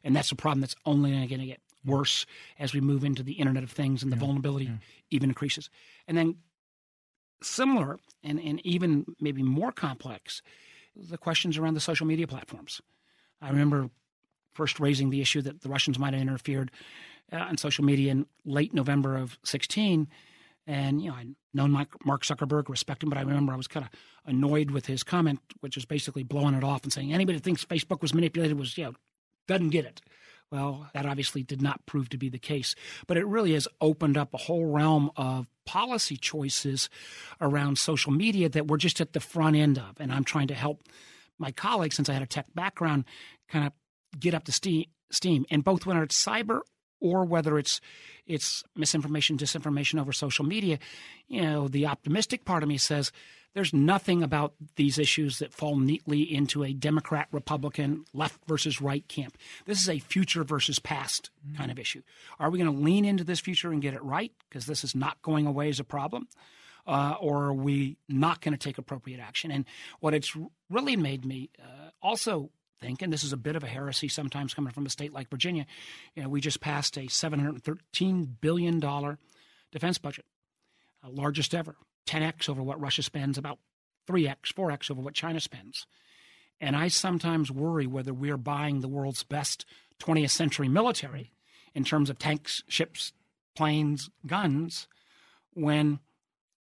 [0.04, 2.26] And that's a problem that's only going to get worse
[2.58, 4.76] as we move into the Internet of Things and the yeah, vulnerability yeah.
[5.10, 5.68] even increases.
[6.06, 6.36] And then,
[7.42, 10.42] similar and, and even maybe more complex,
[10.96, 12.80] the questions around the social media platforms.
[13.40, 13.90] I remember
[14.52, 16.70] first raising the issue that the Russians might have interfered
[17.32, 20.08] uh, on social media in late November of 16.
[20.66, 23.84] And, you know, I'd known Mark Zuckerberg, respect him, but I remember I was kind
[23.84, 23.90] of
[24.26, 27.64] annoyed with his comment, which is basically blowing it off and saying anybody that thinks
[27.64, 28.94] Facebook was manipulated was, you know,
[29.48, 30.00] doesn't get it.
[30.52, 32.74] Well, that obviously did not prove to be the case,
[33.06, 36.90] but it really has opened up a whole realm of policy choices
[37.40, 39.98] around social media that we're just at the front end of.
[39.98, 40.82] And I'm trying to help
[41.38, 43.06] my colleagues, since I had a tech background,
[43.48, 43.72] kind of
[44.20, 45.46] get up to steam.
[45.50, 46.60] And both when it's cyber
[47.00, 47.80] or whether it's
[48.26, 50.78] it's misinformation, disinformation over social media,
[51.28, 53.10] you know, the optimistic part of me says
[53.54, 59.06] there's nothing about these issues that fall neatly into a Democrat, Republican, left versus right
[59.08, 59.36] camp.
[59.66, 61.56] This is a future versus past mm-hmm.
[61.56, 62.02] kind of issue.
[62.38, 64.32] Are we going to lean into this future and get it right?
[64.48, 66.28] Because this is not going away as a problem.
[66.84, 69.52] Uh, or are we not going to take appropriate action?
[69.52, 69.64] And
[70.00, 70.36] what it's
[70.68, 74.52] really made me uh, also think, and this is a bit of a heresy sometimes
[74.52, 75.64] coming from a state like Virginia,
[76.16, 78.80] you know, we just passed a $713 billion
[79.70, 80.24] defense budget,
[81.04, 81.76] uh, largest ever.
[82.06, 83.58] 10x over what Russia spends, about
[84.08, 85.86] 3x, 4x over what China spends.
[86.60, 89.64] And I sometimes worry whether we're buying the world's best
[90.00, 91.32] 20th century military
[91.74, 93.12] in terms of tanks, ships,
[93.54, 94.88] planes, guns,
[95.54, 95.98] when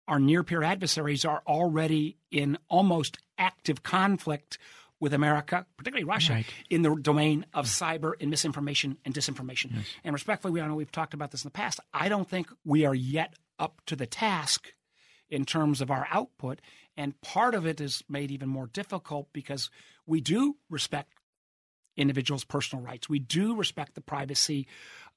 [0.08, 4.58] our near peer adversaries are already in almost active conflict
[5.00, 6.46] with America, particularly Russia, right.
[6.70, 9.72] in the domain of cyber and misinformation and disinformation.
[9.76, 9.86] Yes.
[10.04, 11.80] And respectfully, we I know we've talked about this in the past.
[11.94, 14.74] I don't think we are yet up to the task
[15.34, 16.60] in terms of our output.
[16.96, 19.70] And part of it is made even more difficult because
[20.06, 21.12] we do respect
[21.98, 23.10] individuals' personal rights.
[23.10, 24.68] We do respect the privacy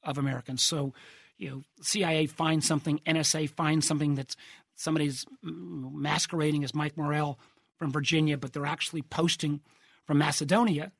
[0.02, 0.62] of Americans.
[0.62, 0.94] So,
[1.36, 4.36] you know, CIA finds something, NSA finds something that's
[4.74, 7.38] somebody's masquerading as Mike Morell
[7.78, 9.60] from Virginia, but they're actually posting
[10.06, 10.92] from Macedonia.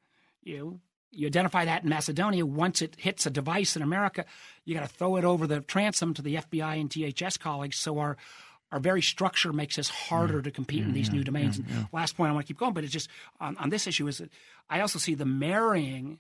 [0.43, 2.45] You know, you identify that in Macedonia.
[2.45, 4.27] Once it hits a device in America,
[4.65, 7.79] you got to throw it over the transom to the FBI and DHS colleagues.
[7.79, 8.19] So our
[8.73, 10.95] our very structure makes us harder to compete in mm-hmm.
[10.95, 11.59] these new domains.
[11.59, 13.09] and last point, I want to keep going, but it's just
[13.41, 14.31] on, on this issue is that
[14.69, 16.19] I also see the marrying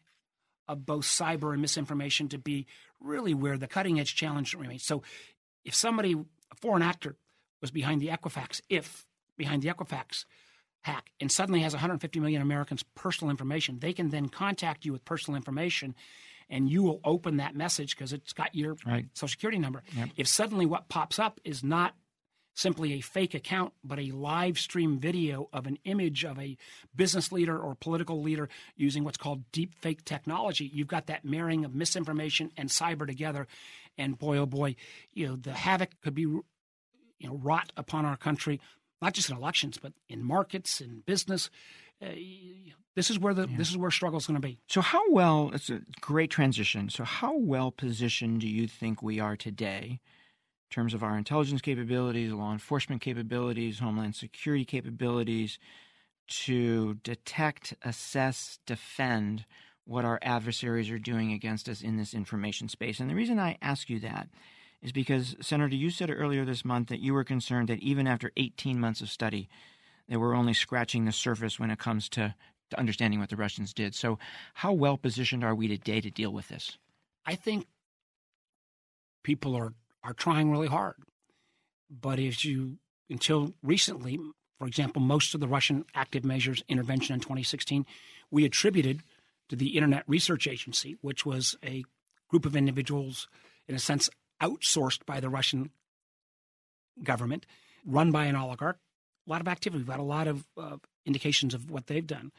[0.68, 2.66] of both cyber and misinformation to be
[3.00, 4.85] really where the cutting edge challenge remains.
[4.85, 5.02] So
[5.64, 7.16] if somebody, a foreign actor,
[7.61, 9.06] was behind the Equifax, if
[9.37, 10.24] behind the Equifax
[10.82, 15.04] hack, and suddenly has 150 million Americans' personal information, they can then contact you with
[15.04, 15.94] personal information.
[16.48, 19.06] And you will open that message because it's got your Right.
[19.14, 19.82] social security number.
[20.16, 21.96] If suddenly what pops up is not
[22.57, 26.57] simply a fake account, but a live stream video of an image of a
[26.97, 31.64] business leader or political leader using what's called deep fake technology, you've got that marrying
[31.64, 33.47] of misinformation and cyber together.
[33.99, 34.75] And boy, oh boy,
[35.12, 36.42] you know, the havoc could be, you
[37.23, 38.59] know, wrought upon our country,
[39.03, 41.51] not just in elections, but in markets, in business.
[42.03, 42.09] Uh,
[42.95, 44.59] this is where the this is where struggle is going to be.
[44.66, 46.88] So, how well, it's a great transition.
[46.88, 50.01] So, how well positioned do you think we are today
[50.70, 55.59] in terms of our intelligence capabilities, law enforcement capabilities, homeland security capabilities
[56.29, 59.44] to detect, assess, defend
[59.85, 62.98] what our adversaries are doing against us in this information space?
[62.98, 64.29] And the reason I ask you that
[64.83, 68.33] is because, Senator, you said earlier this month that you were concerned that even after
[68.37, 69.48] 18 months of study,
[70.09, 72.35] that we're only scratching the surface when it comes to,
[72.70, 73.94] to understanding what the Russians did.
[73.94, 74.18] So,
[74.55, 76.76] how well positioned are we today to deal with this?
[77.24, 77.66] I think
[79.22, 79.72] people are
[80.07, 80.95] are trying really hard,
[81.90, 82.79] but as you
[83.11, 84.19] until recently,
[84.59, 87.85] for example, most of the Russian active measures intervention in 2016,
[88.31, 89.03] we attributed
[89.49, 91.85] to the Internet Research Agency, which was a
[92.29, 93.29] group of individuals,
[93.69, 94.09] in a sense,
[94.40, 95.71] outsourced by the Russian
[97.03, 97.47] government,
[97.85, 98.79] run by an oligarch.
[99.27, 99.79] A lot of activity.
[99.79, 102.31] We've got a lot of uh, indications of what they've done.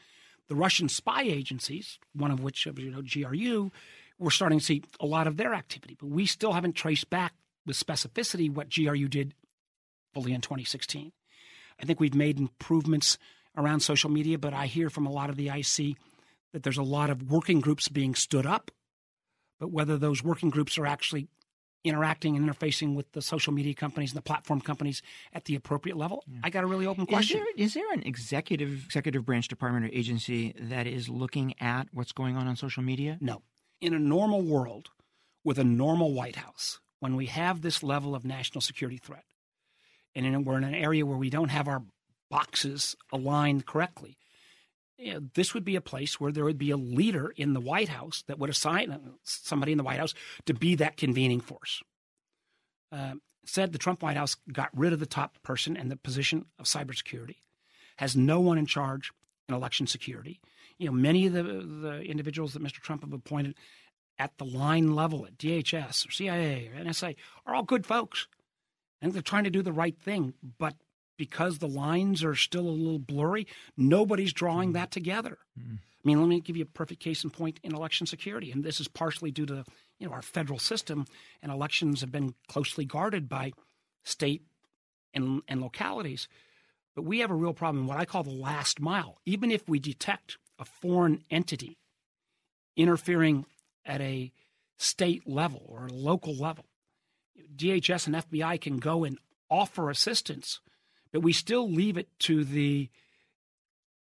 [0.47, 3.71] The Russian spy agencies, one of which, you know, GRU,
[4.19, 7.34] we're starting to see a lot of their activity, but we still haven't traced back
[7.67, 9.34] with specificity what GRU did
[10.13, 11.12] fully in 2016.
[11.80, 13.19] I think we've made improvements
[13.56, 15.97] around social media, but I hear from a lot of the IC
[16.53, 18.71] that there's a lot of working groups being stood up,
[19.60, 21.27] but whether those working groups are actually
[21.84, 25.01] interacting and interfacing with the social media companies and the platform companies
[25.34, 26.39] at the appropriate level, hmm.
[26.43, 27.39] I got a really open Is question.
[27.39, 32.12] there, is there an executive executive branch department or agency that is looking at what's
[32.12, 33.17] going on on social media?
[33.21, 33.43] No.
[33.82, 34.89] In a normal world,
[35.43, 39.25] with a normal White House, when we have this level of national security threat,
[40.15, 41.83] and in, we're in an area where we don't have our
[42.29, 44.17] boxes aligned correctly,
[44.97, 47.60] you know, this would be a place where there would be a leader in the
[47.60, 51.81] White House that would assign somebody in the White House to be that convening force.
[52.91, 53.13] Uh,
[53.45, 56.65] said the Trump White House got rid of the top person in the position of
[56.65, 57.38] cybersecurity,
[57.97, 59.12] has no one in charge
[59.47, 60.39] in election security.
[60.77, 62.79] You know, many of the, the individuals that Mr.
[62.79, 63.55] Trump have appointed
[64.19, 68.27] at the line level at DHS or CIA or NSA are all good folks.
[69.01, 70.34] And they're trying to do the right thing.
[70.58, 70.75] But
[71.17, 75.38] because the lines are still a little blurry, nobody's drawing that together.
[75.60, 75.75] Mm-hmm.
[75.75, 78.51] I mean, let me give you a perfect case in point in election security.
[78.51, 79.65] And this is partially due to
[79.99, 81.06] you know our federal system
[81.41, 83.51] and elections have been closely guarded by
[84.06, 84.43] state
[85.13, 86.27] and, and localities.
[86.95, 89.17] But we have a real problem in what I call the last mile.
[89.25, 91.77] Even if we detect a foreign entity
[92.75, 93.45] interfering
[93.88, 94.32] at a
[94.78, 96.65] state level or a local level,
[97.56, 99.17] DHS and FBI can go and
[99.50, 100.60] offer assistance,
[101.12, 102.89] but we still leave it to the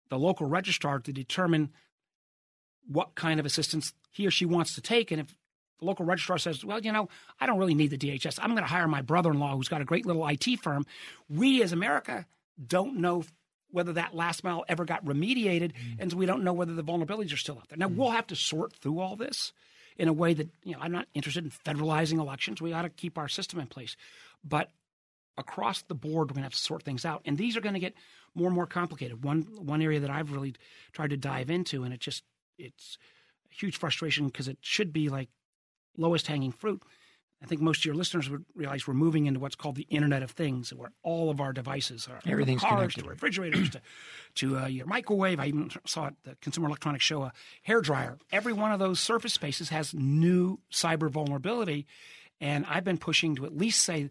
[0.10, 1.72] the local registrar to determine
[2.86, 5.10] what kind of assistance he or she wants to take.
[5.10, 5.34] And if
[5.80, 7.08] the local registrar says, well, you know,
[7.40, 9.70] I don't really need the DHS, I'm going to hire my brother in law who's
[9.70, 10.86] got a great little IT firm,
[11.30, 12.26] we as America
[12.68, 13.24] don't know
[13.72, 15.96] whether that last mile ever got remediated, mm.
[15.98, 17.78] and so we don't know whether the vulnerabilities are still out there.
[17.78, 17.96] Now, mm.
[17.96, 19.54] we'll have to sort through all this
[19.98, 22.62] in a way that, you know, I'm not interested in federalizing elections.
[22.62, 23.96] We ought to keep our system in place.
[24.44, 24.72] But
[25.38, 27.74] across the board, we're going to have to sort things out, and these are going
[27.74, 27.96] to get
[28.36, 29.24] more and more complicated.
[29.24, 30.56] One one area that I've really
[30.94, 32.24] tried to dive into, and it just
[32.58, 32.98] it's
[33.52, 35.30] a huge frustration because it should be like
[35.98, 36.82] lowest hanging fruit.
[37.44, 40.22] I think most of your listeners would realize we're moving into what's called the Internet
[40.22, 43.04] of Things, where all of our devices are Everything's cars connected.
[43.04, 43.82] to refrigerators to
[44.36, 45.40] to uh, your microwave.
[45.40, 48.18] I even saw at the Consumer Electronics Show a hair dryer.
[48.32, 51.88] Every one of those surface spaces has new cyber vulnerability,
[52.40, 54.10] and I've been pushing to at least say,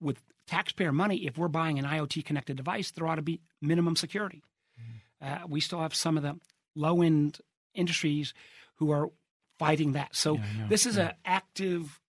[0.00, 3.96] with taxpayer money, if we're buying an IoT connected device, there ought to be minimum
[3.96, 4.42] security.
[5.22, 6.38] Uh, we still have some of the
[6.74, 7.38] low end
[7.74, 8.34] industries
[8.76, 9.08] who are
[9.58, 10.14] fighting that.
[10.14, 12.00] So this is an active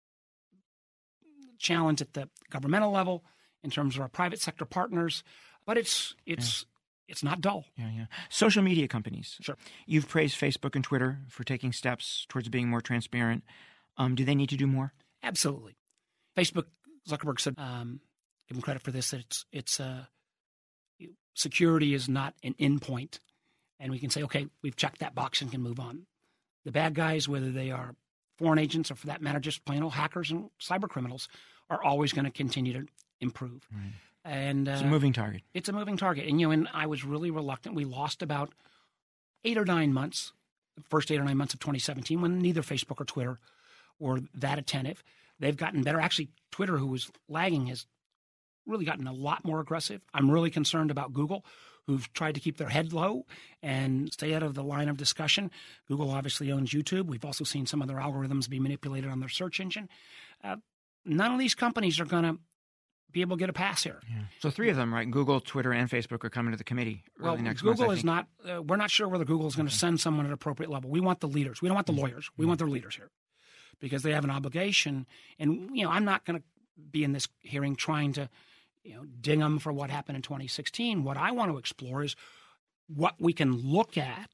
[1.58, 3.24] challenge at the governmental level
[3.64, 5.24] in terms of our private sector partners,
[5.66, 6.66] but it's it's
[7.08, 7.66] it's not dull.
[7.78, 8.06] Yeah, yeah.
[8.30, 9.38] Social media companies.
[9.42, 9.58] Sure.
[9.86, 13.44] You've praised Facebook and Twitter for taking steps towards being more transparent.
[13.98, 14.94] Um, do they need to do more?
[15.24, 15.78] Absolutely.
[16.38, 16.66] Facebook,
[17.08, 18.02] Zuckerberg said, um,
[18.48, 20.06] give him credit for this, that it's, it's uh,
[21.34, 23.20] security is not an endpoint.
[23.80, 26.06] And we can say, okay, we've checked that box and can move on.
[26.66, 27.96] The bad guys, whether they are
[28.38, 31.28] foreign agents or for that matter, just plain old hackers and cyber criminals,
[31.70, 32.86] are always going to continue to
[33.22, 33.68] improve.
[33.74, 33.92] Right.
[34.24, 35.42] And uh, It's a moving target.
[35.54, 36.28] it's a moving target.
[36.28, 37.76] And you know, and I was really reluctant.
[37.76, 38.52] We lost about
[39.44, 40.34] eight or nine months,
[40.76, 43.40] the first eight or nine months of 2017, when neither Facebook or Twitter
[44.00, 45.04] were that attentive.
[45.40, 46.00] They've gotten better.
[46.00, 47.86] Actually, Twitter, who was lagging, has
[48.66, 50.02] really gotten a lot more aggressive.
[50.14, 51.46] I'm really concerned about Google,
[51.88, 53.26] who've tried to keep their head low
[53.62, 55.52] and stay out of the line of discussion.
[55.88, 57.06] Google obviously owns YouTube.
[57.06, 59.90] We've also seen some of their algorithms be manipulated on their search engine.
[60.44, 60.58] Uh,
[61.06, 62.40] none of these companies are going to
[63.12, 64.02] be able to get a pass here.
[64.10, 64.24] Yeah.
[64.42, 65.10] So three of them, right?
[65.10, 68.00] Google, Twitter, and Facebook are coming to the committee early Well, next Google month.
[68.00, 68.28] Is not.
[68.46, 70.90] Uh, we're not sure whether Google is going to send someone at an appropriate level.
[70.90, 71.62] We want the leaders.
[71.62, 72.30] We don't want the lawyers.
[72.36, 73.10] We want their leaders here,
[73.80, 75.06] because they have an obligation.
[75.40, 76.46] And you know, I'm not going to
[76.92, 78.30] be in this hearing trying to,
[78.86, 81.04] you know, ding them for what happened in 2016.
[81.04, 82.16] What I want to explore is
[82.88, 84.30] what we can look at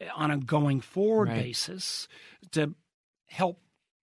[0.00, 1.42] eh, on a going forward Right.
[1.42, 2.08] basis
[2.52, 2.74] to
[3.26, 3.60] help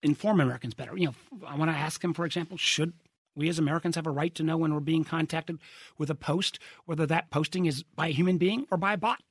[0.02, 0.96] inform Americans better.
[0.96, 1.14] You know,
[1.46, 2.92] I want to ask him, for example, should
[3.36, 5.58] we as Americans have a right to know when we're being contacted
[5.98, 9.22] with a post, whether that posting is by a human being or by a bot?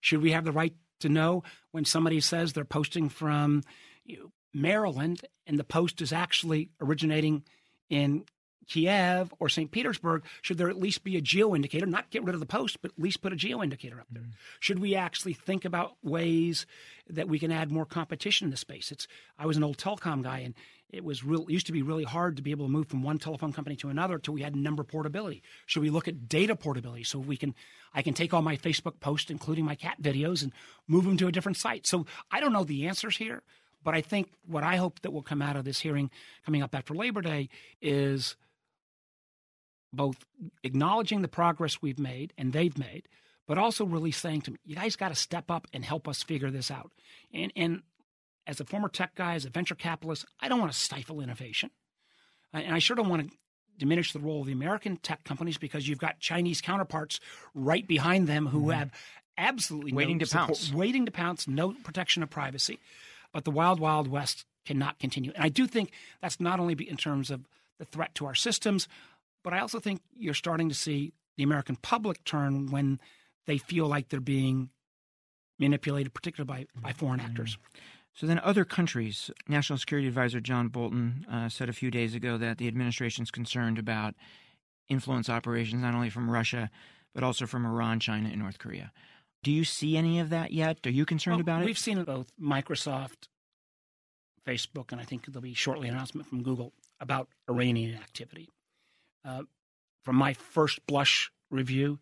[0.00, 3.62] Should we have the right to know when somebody says they're posting from
[4.04, 7.42] you know, Maryland and the post is actually originating
[7.90, 8.24] in
[8.68, 9.70] Kiev or St.
[9.70, 10.24] Petersburg?
[10.42, 11.86] Should there at least be a geo indicator?
[11.86, 14.22] Not get rid of the post, but at least put a geo indicator up there.
[14.22, 14.32] Mm-hmm.
[14.60, 16.66] Should we actually think about ways
[17.08, 18.90] that we can add more competition in the space?
[18.90, 19.06] It's
[19.38, 20.54] I was an old telecom guy and
[20.90, 23.02] it was real it used to be really hard to be able to move from
[23.02, 25.42] one telephone company to another until we had number portability.
[25.66, 27.54] Should we look at data portability so we can
[27.94, 30.52] I can take all my Facebook posts, including my cat videos, and
[30.86, 31.86] move them to a different site?
[31.86, 33.42] So I don't know the answers here,
[33.82, 36.10] but I think what I hope that will come out of this hearing
[36.44, 37.48] coming up after Labor Day
[37.80, 38.36] is
[39.92, 40.24] both
[40.62, 43.08] acknowledging the progress we've made and they've made,
[43.46, 46.22] but also really saying to me, you guys got to step up and help us
[46.22, 46.92] figure this out.
[47.32, 47.82] And and
[48.46, 51.70] as a former tech guy, as a venture capitalist, I don't want to stifle innovation.
[52.52, 53.36] And I sure don't want to
[53.78, 57.20] diminish the role of the American tech companies because you've got Chinese counterparts
[57.54, 58.70] right behind them who mm-hmm.
[58.70, 58.90] have
[59.36, 60.72] absolutely no Waiting to support- pounce.
[60.72, 62.78] waiting to pounce, no protection of privacy.
[63.32, 65.32] But the wild, wild west cannot continue.
[65.34, 67.46] And I do think that's not only in terms of
[67.78, 68.88] the threat to our systems,
[69.46, 72.98] but I also think you're starting to see the American public turn when
[73.46, 74.70] they feel like they're being
[75.60, 77.56] manipulated, particularly by, by foreign actors.
[78.12, 79.30] So then, other countries.
[79.46, 83.30] National Security Advisor John Bolton uh, said a few days ago that the administration is
[83.30, 84.16] concerned about
[84.88, 86.68] influence operations not only from Russia
[87.14, 88.90] but also from Iran, China, and North Korea.
[89.44, 90.78] Do you see any of that yet?
[90.84, 91.66] Are you concerned Well, about it?
[91.66, 93.28] We've seen both Microsoft,
[94.44, 98.50] Facebook, and I think there'll be shortly an announcement from Google about Iranian activity.
[99.26, 99.42] Uh,
[100.04, 101.98] from my first blush review,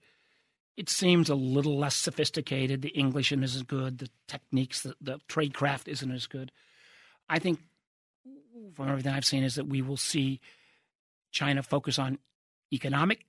[0.77, 2.83] it seems a little less sophisticated.
[2.83, 3.99] The English isn't as good.
[3.99, 6.53] The techniques, the, the tradecraft isn't as good.
[7.29, 7.61] I think
[8.75, 10.41] from everything I've seen is that we will see
[11.31, 12.19] China focus on
[12.73, 13.25] economic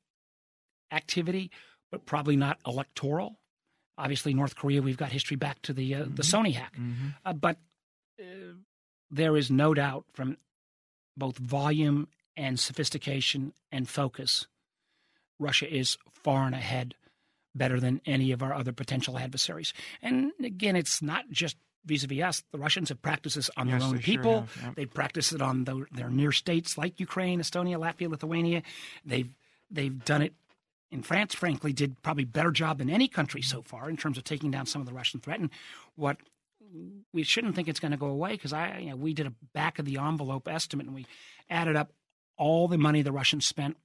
[0.91, 1.51] activity,
[1.91, 3.39] but probably not electoral.
[3.97, 7.15] Obviously, North Korea, we've got history back to the uh, the Sony hack, Mhm.
[7.23, 7.57] uh, but
[8.19, 8.55] uh,
[9.09, 10.37] there is no doubt from
[11.15, 14.47] both volume and sophistication and focus,
[15.39, 16.95] Russia is far and ahead,
[17.53, 19.73] better than any of our other potential adversaries.
[20.01, 22.43] And again, it's not just vis-a-vis us.
[22.51, 24.39] The Russians have practiced this on Yes, their own they sure people.
[24.41, 24.75] have, yep.
[24.75, 28.63] They've practiced it on the, their near states like Ukraine, Estonia, Latvia, Lithuania.
[29.05, 29.29] They've
[29.69, 30.33] they've done it
[30.91, 31.33] in France.
[31.33, 34.65] Frankly, did probably better job than any country so far in terms of taking down
[34.65, 35.39] some of the Russian threat.
[35.39, 35.49] And
[35.95, 36.17] what
[37.13, 39.33] we shouldn't think it's going to go away because I you know, we did a
[39.53, 41.05] back of the envelope estimate and we
[41.49, 41.91] added up
[42.37, 43.77] all the money the Russians spent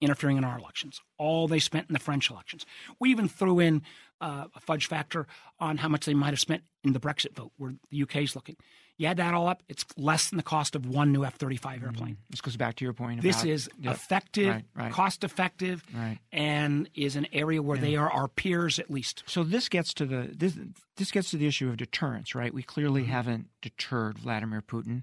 [0.00, 2.66] interfering in our elections, all they spent in the French elections.
[3.00, 3.82] We even threw in
[4.20, 5.26] uh, a fudge factor
[5.58, 8.34] on how much they might have spent in the Brexit vote, where the UK is
[8.34, 8.56] looking.
[8.96, 11.82] You add that all up, it's less than the cost of one new F 35
[11.82, 12.16] airplane.
[12.30, 13.22] This goes back to your point.
[13.22, 13.94] This about- is Yep.
[13.94, 14.92] effective, Right, right.
[14.92, 16.18] cost effective, Right.
[16.30, 19.24] and is an area where they are our peers at least.
[19.26, 20.56] So this gets to the this
[20.96, 22.54] this gets to the issue of deterrence, right?
[22.54, 23.10] We clearly Mm-hmm.
[23.12, 25.02] haven't deterred Vladimir Putin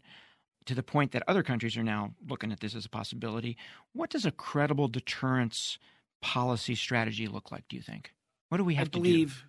[0.65, 3.57] to the point that other countries are now looking at this as a possibility.
[3.93, 5.77] What does a credible deterrence
[6.21, 7.67] policy strategy look like?
[7.67, 8.13] Do you think?
[8.49, 8.99] What do we have to do?
[8.99, 9.45] I to believe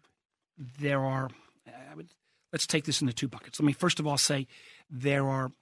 [0.80, 1.28] there are.
[1.66, 2.08] I would,
[2.52, 3.60] let's take this into two buckets.
[3.60, 4.46] Let me first of all say
[4.90, 5.52] there are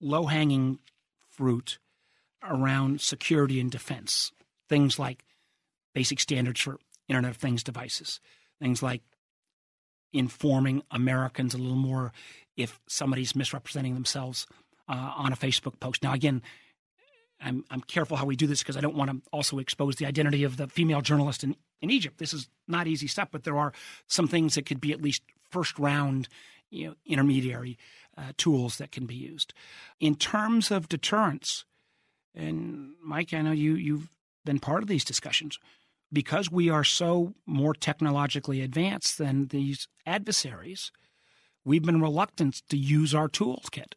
[0.00, 0.78] low hanging
[1.30, 1.78] fruit
[2.42, 4.32] around security and defense.
[4.68, 5.24] Things like
[5.94, 6.78] basic standards for
[7.08, 8.20] Internet of Things devices.
[8.60, 9.02] Things like
[10.12, 12.12] informing Americans a little more
[12.56, 14.46] if somebody's misrepresenting themselves
[14.88, 16.02] uh, on a Facebook post.
[16.02, 16.42] Now, again,
[17.40, 20.06] I'm, I'm careful how we do this because I don't want to also expose the
[20.06, 22.18] identity of the female journalist in, in Egypt.
[22.18, 23.72] This is not easy stuff, but there are
[24.06, 26.28] some things that could be at least first round,
[26.70, 27.76] you know, intermediary
[28.16, 29.52] uh, tools that can be used.
[30.00, 31.64] In terms of deterrence,
[32.34, 34.10] and Mike, I know you you've
[34.44, 35.58] been part of these discussions
[36.12, 40.92] because we are so more technologically advanced than these adversaries.
[41.64, 43.94] We've been reluctant to use our toolkit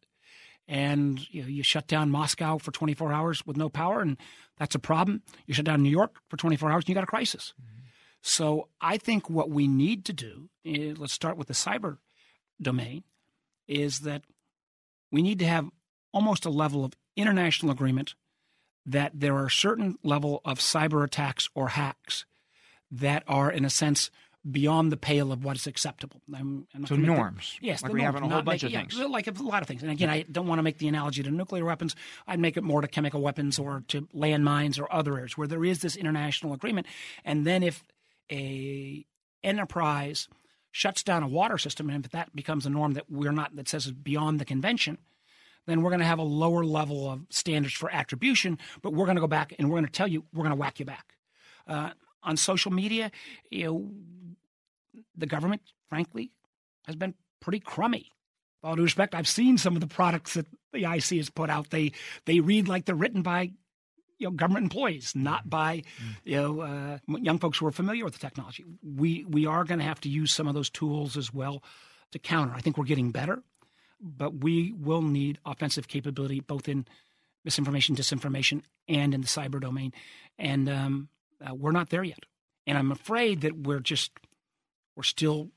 [0.67, 4.17] and you, know, you shut down Moscow for 24 hours with no power, and
[4.57, 5.21] that's a problem.
[5.45, 7.53] You shut down New York for 24 hours, and you got a crisis.
[7.59, 7.85] Mm-hmm.
[8.21, 11.99] So I think what we need to do, is, let's start with the cyber
[12.61, 13.03] domain,
[13.67, 14.23] is that
[15.11, 15.69] we need to have
[16.11, 18.15] almost a level of international agreement
[18.85, 22.25] that there are certain level of cyber attacks or hacks
[22.91, 24.09] that are, in a sense,
[24.49, 26.21] beyond the pale of what is acceptable.
[26.33, 27.57] I'm, I'm so norms.
[27.59, 28.97] The, yes, like we norms, have a whole bunch make, of things.
[28.97, 29.81] Like a lot of things.
[29.83, 31.95] And again, I don't want to make the analogy to nuclear weapons.
[32.27, 35.65] I'd make it more to chemical weapons or to landmines or other areas where there
[35.65, 36.87] is this international agreement.
[37.25, 37.83] And then if
[38.31, 39.05] a
[39.43, 40.27] enterprise
[40.71, 43.67] shuts down a water system, and if that becomes a norm that we're not that
[43.67, 44.97] says is beyond the convention,
[45.65, 48.57] then we're going to have a lower level of standards for attribution.
[48.81, 50.59] But we're going to go back and we're going to tell you we're going to
[50.59, 51.15] whack you back.
[51.67, 51.89] Uh,
[52.23, 53.11] on social media,
[53.49, 53.89] you know,
[55.15, 56.31] the government, frankly,
[56.85, 58.09] has been pretty crummy.
[58.61, 61.49] With all due respect, I've seen some of the products that the IC has put
[61.49, 61.69] out.
[61.69, 61.91] They
[62.25, 63.51] they read like they're written by
[64.17, 65.49] you know government employees, not mm-hmm.
[65.49, 66.11] by mm-hmm.
[66.23, 68.65] you know uh, young folks who are familiar with the technology.
[68.83, 71.63] We we are going to have to use some of those tools as well
[72.11, 72.53] to counter.
[72.55, 73.43] I think we're getting better,
[74.01, 76.85] but we will need offensive capability both in
[77.43, 79.93] misinformation, disinformation, and in the cyber domain.
[80.37, 81.09] And um,
[81.45, 82.19] uh, we're not there yet.
[82.65, 84.11] And I'm afraid that we're just
[84.97, 85.51] we're still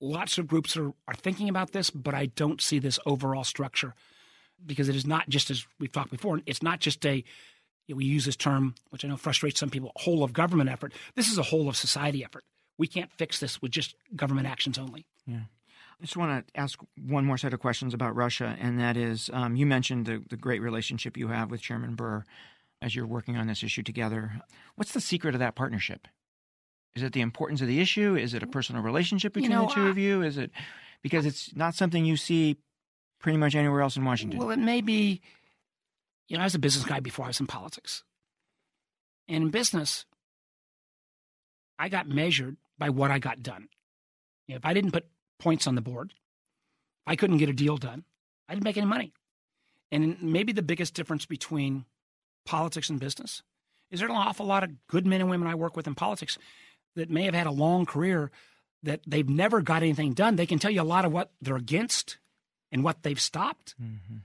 [0.00, 3.94] lots of groups are, are thinking about this, but I don't see this overall structure
[4.64, 6.40] because it is not just as we've talked before.
[6.44, 7.24] It's not just a
[7.86, 10.68] you know, we use this term, which I know frustrates some people, whole of government
[10.68, 10.92] effort.
[11.14, 12.44] This is a whole of society effort.
[12.76, 15.06] We can't fix this with just government actions only.
[15.26, 15.42] Yeah.
[16.00, 19.30] I just want to ask one more set of questions about Russia, and that is
[19.32, 22.24] um, you mentioned the, the great relationship you have with Chairman Burr
[22.80, 24.42] as you're working on this issue together.
[24.76, 26.06] What's the secret of that partnership?
[26.94, 28.16] Is it the importance of the issue?
[28.16, 30.22] Is it a personal relationship between you know, the two I, of you?
[30.22, 30.50] Is it
[31.02, 32.56] because it's not something you see
[33.20, 34.38] pretty much anywhere else in Washington?
[34.38, 35.20] Well, it may be.
[36.28, 38.04] You know, I was a business guy before I was in politics.
[39.28, 40.04] And in business,
[41.78, 43.68] I got measured by what I got done.
[44.46, 45.06] You know, if I didn't put
[45.38, 46.12] points on the board,
[47.06, 48.04] I couldn't get a deal done.
[48.48, 49.12] I didn't make any money.
[49.90, 51.84] And maybe the biggest difference between
[52.44, 53.42] politics and business
[53.90, 55.94] is there are an awful lot of good men and women I work with in
[55.94, 56.38] politics
[56.98, 58.30] that may have had a long career
[58.82, 60.36] that they've never got anything done.
[60.36, 62.18] They can tell you a lot of what they're against
[62.70, 64.18] and what they've stopped, mm-hmm.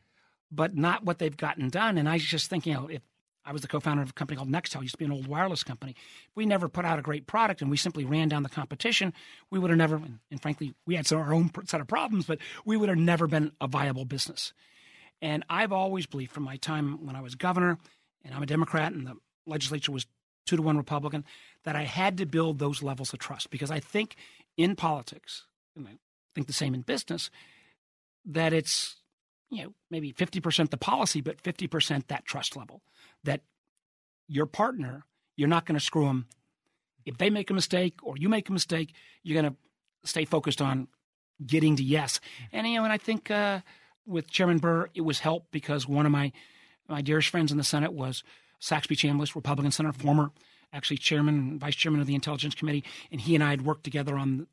[0.51, 1.97] but not what they've gotten done.
[1.97, 3.01] And I was just thinking, you know, if
[3.45, 5.63] I was the co-founder of a company called Nextel, used to be an old wireless
[5.63, 5.95] company.
[5.97, 9.13] If we never put out a great product and we simply ran down the competition,
[9.49, 9.95] we would have never.
[10.31, 13.27] And frankly, we had some our own set of problems, but we would have never
[13.27, 14.53] been a viable business.
[15.21, 17.77] And I've always believed, from my time when I was governor,
[18.23, 19.15] and I'm a Democrat, and the
[19.45, 20.05] legislature was
[20.45, 21.23] two to one Republican,
[21.63, 23.49] that I had to build those levels of trust.
[23.49, 24.15] Because I think
[24.57, 25.97] in politics, and I
[26.35, 27.29] think the same in business,
[28.25, 28.97] that it's
[29.49, 32.81] you know maybe 50% the policy but 50% that trust level.
[33.23, 33.41] That
[34.27, 36.27] your partner you're not going to screw them
[37.05, 39.57] if they make a mistake or you make a mistake you're going to
[40.09, 40.87] stay focused on
[41.45, 42.19] getting to yes.
[42.51, 43.59] And you know and i think uh,
[44.05, 46.31] with chairman burr it was helped because one of my
[46.87, 48.23] my dearest friends in the senate was
[48.63, 50.31] saxby chambliss republican senator former
[50.73, 53.83] actually chairman and vice chairman of the Intelligence Committee, and he and I had worked
[53.83, 54.47] together on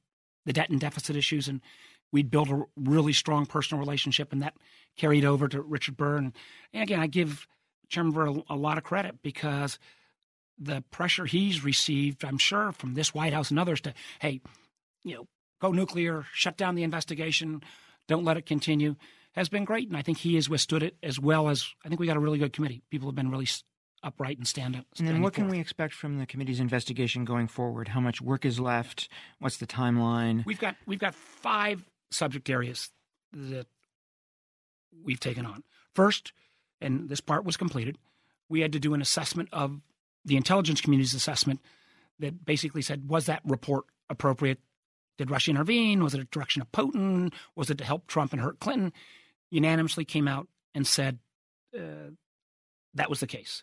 [0.45, 1.61] the debt and deficit issues, and
[2.13, 4.55] we'd built a really strong personal relationship, and that
[4.97, 6.17] carried over to Richard Burr.
[6.17, 6.33] And,
[6.73, 7.47] and again, I give
[7.89, 9.79] Chairman Burr a, a lot of credit because
[10.59, 14.41] the pressure he's received, I'm sure, from this White House and others to, hey,
[15.03, 15.27] you know,
[15.61, 17.63] go nuclear, shut down the investigation,
[18.09, 18.97] don't let it continue,
[19.33, 19.89] has been great.
[19.89, 22.21] And I think he has withstood it as well as I think we got a
[22.21, 22.83] really good committee.
[22.91, 23.47] People have been really
[24.03, 24.87] upright and stand up.
[24.99, 27.89] And then what can we expect from the committee's investigation going forward?
[27.89, 29.09] How much work is left?
[29.39, 30.45] What's the timeline?
[30.47, 32.91] We've got we've got five subject areas
[33.33, 33.67] that
[35.05, 35.63] we've taken on.
[35.95, 36.33] First,
[36.81, 37.99] and this part was completed,
[38.49, 39.81] we had to do an assessment of
[40.25, 41.61] the intelligence community's assessment
[42.19, 44.59] that basically said was that report appropriate?
[45.19, 46.03] Did Russia intervene?
[46.03, 47.33] Was it a direction of Putin?
[47.55, 48.93] Was it to help Trump and hurt Clinton?
[49.51, 51.19] Unanimously came out and said
[51.77, 52.11] uh,
[52.95, 53.63] that was the case.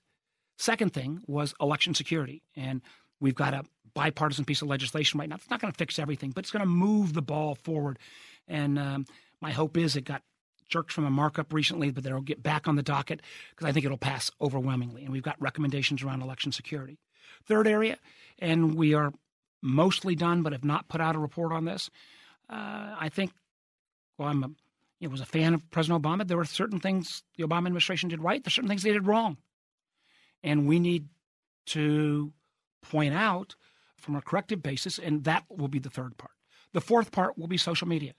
[0.58, 2.44] Second thing was election security.
[2.56, 2.82] And
[3.20, 5.36] we've got a bipartisan piece of legislation right now.
[5.36, 8.00] It's not going to fix everything, but it's going to move the ball forward.
[8.48, 9.06] And um,
[9.42, 10.22] my hope is it got
[10.68, 13.86] jerked from a markup recently, but it'll get back on the docket because I think
[13.86, 15.04] it'll pass overwhelmingly.
[15.04, 17.00] And we've got recommendations around election security.
[17.46, 17.98] Third area,
[18.40, 19.14] and we are
[19.62, 21.90] mostly done, but have not put out a report on this.
[22.50, 23.32] Uh, I think,
[24.18, 24.48] well, I'm a,
[25.00, 26.28] you know, was a fan of President Obama.
[26.28, 28.44] There were certain things the Obama administration did right.
[28.44, 29.38] There's certain things they did wrong,
[30.44, 31.08] and we need
[31.68, 32.34] to
[32.82, 33.56] point out
[33.98, 36.32] from a corrective basis, and that will be the third part.
[36.74, 38.14] The fourth part will be social media,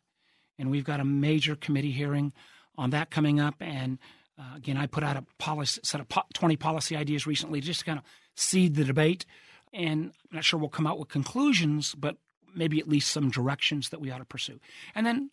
[0.59, 2.33] and we've got a major committee hearing
[2.77, 3.55] on that coming up.
[3.61, 3.99] And
[4.39, 7.81] uh, again, I put out a policy set of po- 20 policy ideas recently, just
[7.81, 8.05] to kind of
[8.37, 9.25] seed the debate.
[9.73, 12.17] And I'm not sure we'll come out with conclusions, but
[12.55, 14.61] maybe at least some directions that we ought to pursue.
[14.95, 15.31] And then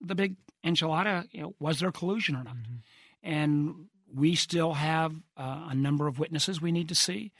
[0.00, 2.56] the big enchilada, you know, was there collusion or not?
[2.56, 3.30] Mm-hmm.
[3.30, 7.32] And we still have uh, a number of witnesses we need to see.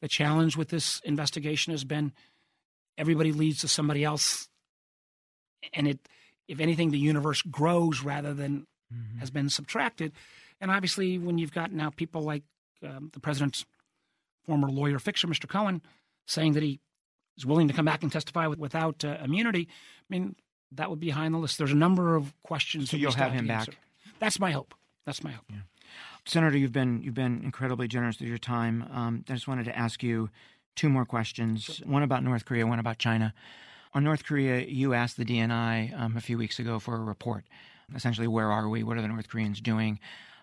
[0.00, 2.12] The challenge with this investigation has been
[2.96, 4.48] everybody leads to somebody else,
[5.72, 5.98] and it,
[6.46, 9.18] if anything, the universe grows rather than mm-hmm.
[9.18, 10.12] has been subtracted.
[10.60, 12.42] And obviously, when you've got now people like
[12.82, 13.64] um, the president's
[14.44, 15.48] former lawyer fixer, Mr.
[15.48, 15.82] Cohen,
[16.26, 16.80] saying that he
[17.36, 20.36] is willing to come back and testify with, without uh, immunity, I mean,
[20.72, 21.58] that would be high on the list.
[21.58, 22.90] There's a number of questions.
[22.90, 23.68] So you'll have him back.
[24.18, 24.74] That's my hope.
[25.06, 25.44] That's my hope.
[25.50, 25.58] Yeah.
[26.28, 28.86] Senator, you've been you've been incredibly generous with your time.
[28.92, 30.28] Um, I just wanted to ask you
[30.76, 31.64] two more questions.
[31.64, 31.88] Sure.
[31.88, 33.32] One about North Korea, one about China.
[33.94, 37.44] On North Korea, you asked the DNI um, a few weeks ago for a report.
[37.94, 38.82] Essentially, where are we?
[38.82, 39.98] What are the North Koreans doing?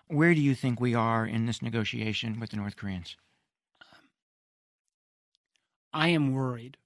[0.08, 3.16] Where do you think we are in this negotiation with the North Koreans?
[5.92, 6.76] I am worried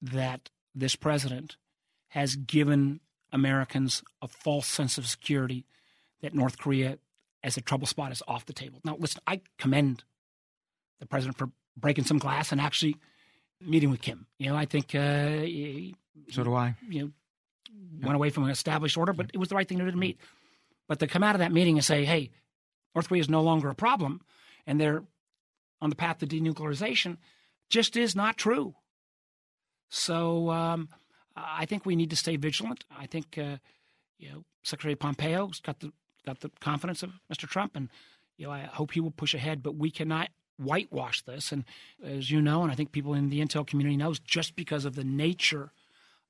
[0.00, 1.56] that this president
[2.10, 3.00] has given
[3.32, 5.64] Americans a false sense of security
[6.22, 6.98] that North Korea
[7.42, 8.80] as a trouble spot is off the table.
[8.84, 10.04] Now, listen, I commend
[11.00, 12.96] the president for breaking some glass and actually
[13.60, 14.26] meeting with Kim.
[14.38, 14.94] You know, I think.
[14.94, 15.42] Uh,
[16.30, 16.76] so do I.
[16.88, 17.10] You know,
[17.98, 18.06] yeah.
[18.06, 19.96] went away from an established order, but it was the right thing to do to
[19.96, 20.18] meet.
[20.88, 22.30] But to come out of that meeting and say, "Hey,
[22.94, 24.20] North Korea is no longer a problem,
[24.66, 25.02] and they're
[25.80, 27.18] on the path to denuclearization,"
[27.70, 28.74] just is not true.
[29.88, 30.88] So um,
[31.36, 32.84] I think we need to stay vigilant.
[32.96, 33.56] I think uh,
[34.18, 35.92] you know Secretary Pompeo's got the
[36.24, 37.48] got the confidence of Mr.
[37.48, 37.88] Trump, and
[38.36, 39.62] you know I hope he will push ahead.
[39.62, 41.52] But we cannot whitewash this.
[41.52, 41.64] And
[42.04, 44.94] as you know, and I think people in the intel community knows, just because of
[44.94, 45.72] the nature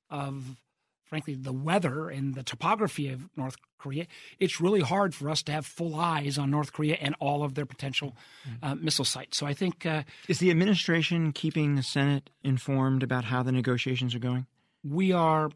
[0.09, 0.57] of
[1.05, 4.07] frankly the weather and the topography of North Korea,
[4.39, 7.53] it's really hard for us to have full eyes on North Korea and all of
[7.53, 8.15] their potential
[8.47, 8.65] mm-hmm.
[8.65, 9.37] uh, missile sites.
[9.37, 14.15] So I think uh, is the administration keeping the Senate informed about how the negotiations
[14.15, 14.47] are going?
[14.83, 15.51] We are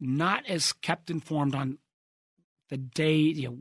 [0.00, 1.78] not as kept informed on
[2.72, 3.58] the day, you know,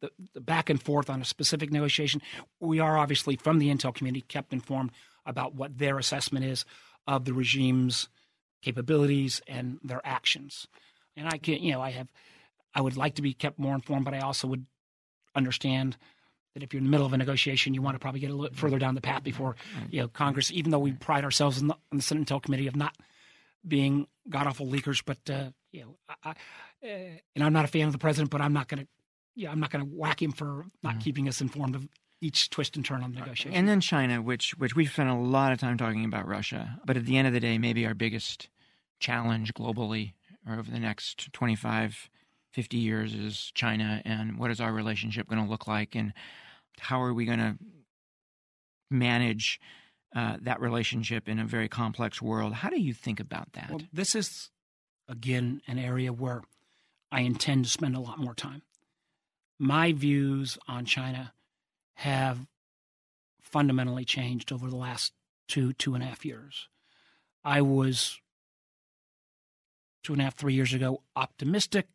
[0.00, 2.22] the, the, back and forth on a specific negotiation.
[2.60, 4.92] We are obviously from the intel community kept informed
[5.26, 6.64] about what their assessment is
[7.08, 8.08] of the regime's
[8.62, 10.68] capabilities and their actions.
[11.16, 12.12] And I can, you know, I have,
[12.76, 14.66] I would like to be kept more informed, but I also would
[15.34, 15.96] understand
[16.54, 18.34] that if you're in the middle of a negotiation, you want to probably get a
[18.34, 19.56] little further down the path before,
[19.90, 20.52] you know, Congress.
[20.52, 22.96] Even though we pride ourselves in the, the Senate Intel Committee of not
[23.66, 26.34] being god awful leakers, but uh, you know, I,
[26.82, 28.88] I, and I'm not a fan of the president, but I'm not going to,
[29.34, 30.98] yeah, I'm not going to whack him for not mm-hmm.
[31.00, 31.88] keeping us informed of
[32.20, 33.54] each twist and turn on the negotiation.
[33.54, 36.96] And then China, which which we've spent a lot of time talking about Russia, but
[36.96, 38.48] at the end of the day, maybe our biggest
[39.00, 40.12] challenge globally
[40.46, 42.10] or over the next 25,
[42.52, 46.12] 50 years is China, and what is our relationship going to look like, and
[46.78, 47.56] how are we going to
[48.90, 49.60] manage
[50.14, 52.52] uh, that relationship in a very complex world.
[52.52, 53.70] How do you think about that?
[53.70, 54.50] Well, this is,
[55.08, 56.42] again, an area where
[57.10, 58.62] I intend to spend a lot more time.
[59.58, 61.32] My views on China
[61.94, 62.46] have
[63.40, 65.12] fundamentally changed over the last
[65.46, 66.68] two, two and a half years.
[67.44, 68.18] I was
[70.02, 71.86] two and a half, three years ago optimistic,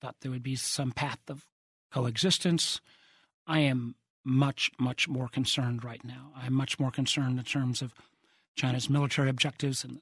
[0.00, 1.46] thought there would be some path of
[1.92, 2.80] coexistence.
[3.46, 6.32] I am much, much more concerned right now.
[6.36, 7.92] I'm much more concerned in terms of
[8.56, 10.00] China's military objectives in the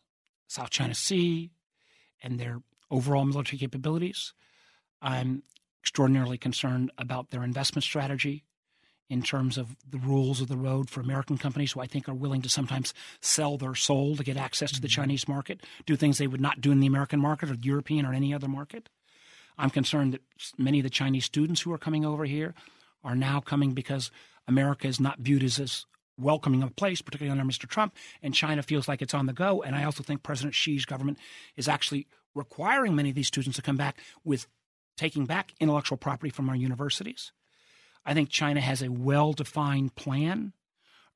[0.49, 1.51] South China Sea
[2.26, 2.60] and their
[2.90, 4.32] overall military capabilities.
[5.00, 5.42] I'm
[5.82, 8.44] extraordinarily concerned about their investment strategy
[9.08, 12.14] in terms of the rules of the road for American companies who I think are
[12.14, 15.02] willing to sometimes sell their soul to get access to the mm-hmm.
[15.02, 18.04] Chinese market, do things they would not do in the American market or the European
[18.04, 18.88] or any other market.
[19.56, 20.22] I'm concerned that
[20.58, 22.54] many of the Chinese students who are coming over here
[23.04, 24.10] are now coming because
[24.48, 25.86] America is not viewed as as
[26.18, 27.68] welcoming of a place, particularly under Mr.
[27.68, 29.62] Trump, and China feels like it's on the go.
[29.62, 31.18] And I also think President Xi's government
[31.56, 34.46] is actually requiring many of these students to come back with
[34.96, 37.32] taking back intellectual property from our universities.
[38.04, 40.52] I think China has a well defined plan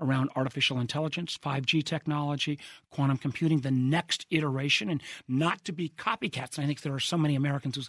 [0.01, 2.59] around artificial intelligence, 5G technology,
[2.91, 6.57] quantum computing, the next iteration, and not to be copycats.
[6.57, 7.83] And I think there are so many Americans who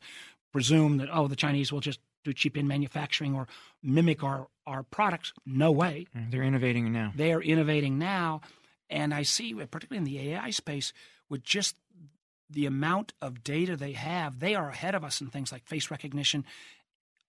[0.51, 3.47] presume that, oh, the Chinese will just do cheap in manufacturing or
[3.81, 5.33] mimic our, our products.
[5.45, 6.07] No way.
[6.15, 7.11] Mm, they're innovating now.
[7.15, 8.41] They are innovating now.
[8.89, 10.93] And I see, particularly in the AI space,
[11.29, 11.75] with just
[12.49, 15.89] the amount of data they have, they are ahead of us in things like face
[15.89, 16.45] recognition.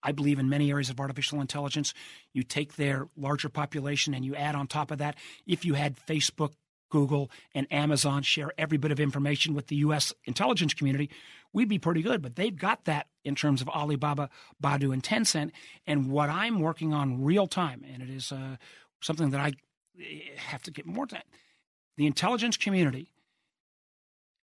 [0.03, 1.95] I believe in many areas of artificial intelligence.
[2.32, 5.16] You take their larger population and you add on top of that,
[5.47, 6.55] if you had Facebook,
[6.90, 10.12] Google, and Amazon share every bit of information with the U.S.
[10.24, 11.09] intelligence community,
[11.53, 12.23] we'd be pretty good.
[12.23, 14.31] But they've got that in terms of Alibaba,
[14.63, 15.51] Baidu, and Tencent.
[15.87, 18.57] And what I'm working on real time, and it is uh,
[19.01, 19.53] something that I
[20.01, 21.23] eh, have to get more time.
[21.97, 23.13] The intelligence community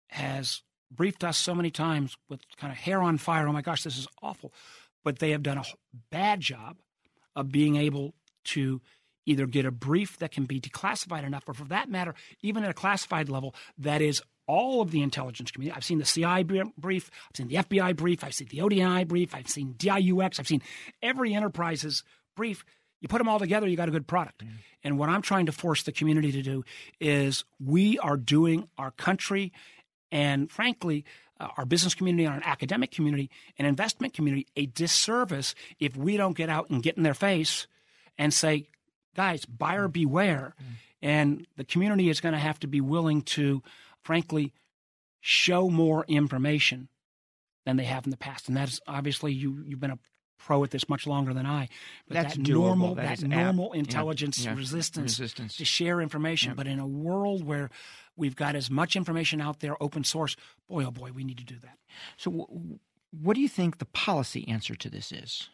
[0.09, 3.47] has briefed us so many times with kind of hair on fire.
[3.47, 4.53] Oh my gosh, this is awful.
[5.03, 5.63] But they have done a
[6.11, 6.77] bad job
[7.35, 8.81] of being able to
[9.25, 12.69] either get a brief that can be declassified enough, or for that matter, even at
[12.69, 15.75] a classified level, that is all of the intelligence community.
[15.75, 19.35] I've seen the CI brief, I've seen the FBI brief, I've seen the ODNI brief,
[19.35, 20.61] I've seen DIUX, I've seen
[21.01, 22.03] every enterprise's
[22.35, 22.65] brief.
[23.01, 24.43] You put them all together, you got a good product.
[24.43, 24.49] Mm.
[24.83, 26.63] And what I'm trying to force the community to do
[26.99, 29.51] is we are doing our country
[30.11, 31.05] and frankly,
[31.39, 36.37] uh, our business community, our academic community, and investment community a disservice if we don't
[36.37, 37.67] get out and get in their face
[38.17, 38.67] and say,
[39.15, 40.55] guys, buyer beware.
[40.61, 40.71] Mm-hmm.
[41.01, 43.61] And the community is going to have to be willing to,
[44.07, 44.53] frankly,
[45.19, 46.87] show more information
[47.65, 48.47] than they have in the past.
[48.47, 49.99] And that's obviously you, you've been a
[50.39, 51.67] pro at this much longer than I.
[52.07, 52.53] But That's that doable.
[52.53, 54.51] normal, that, that normal intelligence yeah.
[54.51, 54.57] Yeah.
[54.57, 56.53] Resistance, resistance to share information.
[56.55, 57.69] But in a world where
[58.15, 60.37] we've got as much information out there, open source,
[60.69, 61.77] boy, oh boy, we need to do that.
[62.15, 62.79] So, w-
[63.11, 65.49] what do you think the policy answer to this is?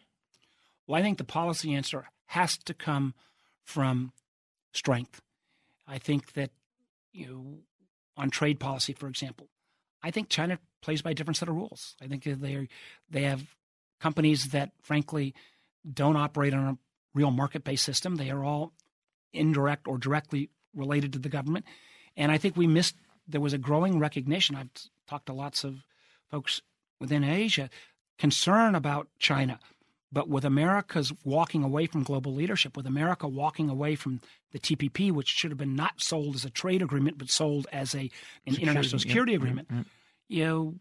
[0.85, 3.15] Well, I think the policy answer has to come
[3.63, 4.11] from
[4.73, 5.21] strength.
[5.87, 6.51] I think that
[7.13, 7.57] you know,
[8.17, 9.49] on trade policy, for example,
[10.01, 11.95] I think China plays by a different set of rules.
[12.01, 12.67] I think they
[13.09, 13.55] they have
[13.99, 15.33] companies that, frankly,
[15.91, 16.77] don't operate on a
[17.13, 18.15] real market based system.
[18.15, 18.73] They are all
[19.33, 21.65] indirect or directly related to the government.
[22.15, 22.95] And I think we missed,
[23.27, 24.55] there was a growing recognition.
[24.55, 24.69] I've
[25.07, 25.83] talked to lots of
[26.29, 26.61] folks
[26.99, 27.69] within Asia,
[28.17, 29.59] concern about China.
[30.13, 35.11] But with America's walking away from global leadership, with America walking away from the TPP,
[35.11, 38.09] which should have been not sold as a trade agreement, but sold as a an
[38.53, 39.87] security, international security yep, agreement, yep, yep.
[40.29, 40.75] you know,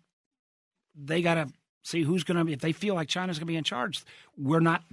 [0.94, 1.48] they got to
[1.82, 4.04] see who's going to, be if they feel like China's going to be in charge,
[4.36, 4.84] we're not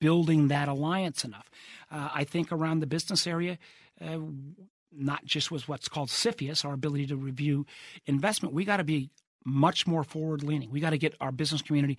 [0.00, 1.50] building that alliance enough.
[1.90, 3.58] Uh, I think around the business area,
[4.00, 4.18] uh,
[4.92, 7.66] not just with what's called CFIUS, our ability to review
[8.06, 9.10] investment, we got to be
[9.44, 10.70] much more forward leaning.
[10.70, 11.98] We got to get our business community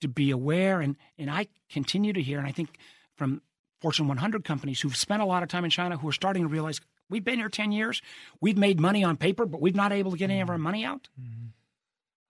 [0.00, 0.80] to be aware.
[0.80, 2.78] And, and I continue to hear, and I think
[3.16, 3.42] from
[3.80, 6.48] Fortune 100 companies who've spent a lot of time in China who are starting to
[6.48, 8.02] realize we've been here 10 years,
[8.40, 10.84] we've made money on paper, but we've not able to get any of our money
[10.84, 11.08] out.
[11.20, 11.46] Mm-hmm.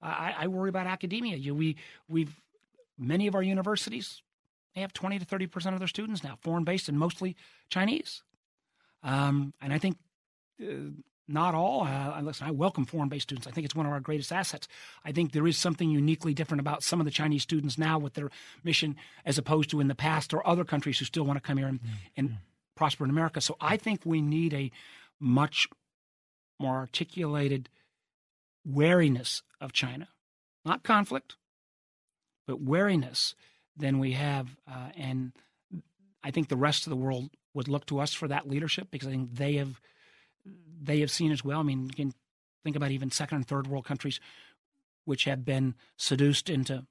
[0.03, 1.37] I, I worry about academia.
[1.37, 1.77] You, we,
[2.09, 2.35] we've
[2.99, 4.23] many of our universities
[4.75, 7.37] they have 20 to 30 percent of their students now foreign based and mostly
[7.69, 8.23] Chinese.
[9.03, 9.97] Um, and I think
[10.63, 10.91] uh,
[11.31, 11.85] not all.
[11.85, 13.47] Uh, listen, I welcome foreign based students.
[13.47, 14.67] I think it's one of our greatest assets.
[15.05, 18.15] I think there is something uniquely different about some of the Chinese students now with
[18.15, 18.31] their
[18.65, 21.57] mission as opposed to in the past or other countries who still want to come
[21.57, 21.81] here and,
[22.17, 22.37] and
[22.75, 23.41] prosper in America.
[23.41, 24.71] So I think we need a
[25.21, 25.69] much
[26.59, 27.69] more articulated
[28.65, 30.09] wariness of China,
[30.65, 31.37] not conflict,
[32.47, 33.35] but wariness
[33.77, 34.57] than we have.
[34.69, 35.33] Uh, and
[36.23, 39.09] I think the rest of the world would look to us for that leadership because
[39.09, 39.81] I think they have
[40.83, 41.61] they have seen as well.
[41.61, 42.15] I mean, you can
[42.65, 44.21] think about even second and third world countries
[45.05, 46.87] which have been seduced into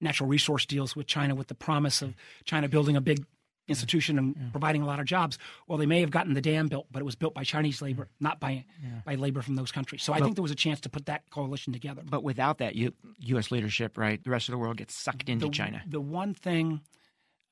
[0.00, 2.14] natural resource deals with China with the promise of
[2.44, 3.24] China building a big
[3.68, 4.48] institution and yeah.
[4.50, 5.38] providing a lot of jobs.
[5.66, 8.08] Well, they may have gotten the dam built, but it was built by Chinese labor,
[8.20, 9.00] not by yeah.
[9.04, 10.02] by labor from those countries.
[10.02, 12.02] So but, I think there was a chance to put that coalition together.
[12.04, 13.50] But without that U- U.S.
[13.50, 15.82] leadership, right, the rest of the world gets sucked into the, China.
[15.86, 16.82] The one thing,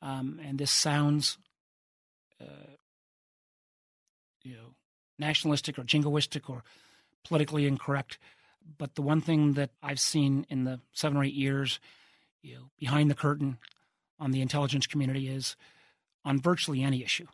[0.02, 1.38] um, and this sounds,
[2.40, 2.44] uh,
[4.42, 4.74] you know,
[5.18, 6.64] nationalistic or jingoistic or
[7.24, 8.18] politically incorrect,
[8.78, 11.80] but the one thing that I've seen in the seven or eight years,
[12.42, 13.58] you know, behind the curtain
[14.18, 15.56] on the intelligence community is
[16.24, 17.26] on virtually any issue.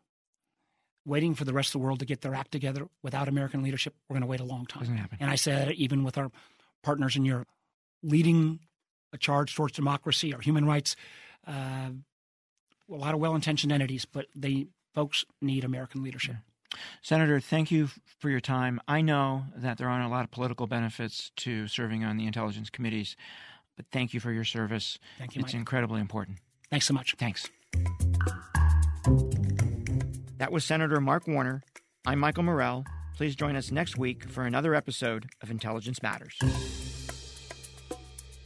[1.04, 3.94] Waiting for the rest of the world to get their act together without American leadership,
[4.08, 4.82] we're going to wait a long time.
[4.82, 5.18] Doesn't happen.
[5.20, 6.30] And I said, even with our
[6.82, 7.48] partners in Europe,
[8.02, 8.60] leading
[9.12, 10.96] a charge towards democracy or human rights,
[11.46, 11.90] uh,
[12.90, 16.34] a lot of well-intentioned entities, but they folks need American leadership.
[16.34, 16.40] Yeah.
[17.02, 17.88] Senator, thank you
[18.18, 18.80] for your time.
[18.86, 22.70] I know that there aren't a lot of political benefits to serving on the intelligence
[22.70, 23.16] committees,
[23.76, 24.98] but thank you for your service.
[25.18, 25.40] Thank you.
[25.40, 25.60] It's Mike.
[25.60, 26.38] incredibly important.
[26.70, 27.14] Thanks so much.
[27.18, 27.48] Thanks.
[30.38, 31.62] That was Senator Mark Warner.
[32.06, 32.84] I'm Michael Morell.
[33.16, 36.38] Please join us next week for another episode of Intelligence Matters.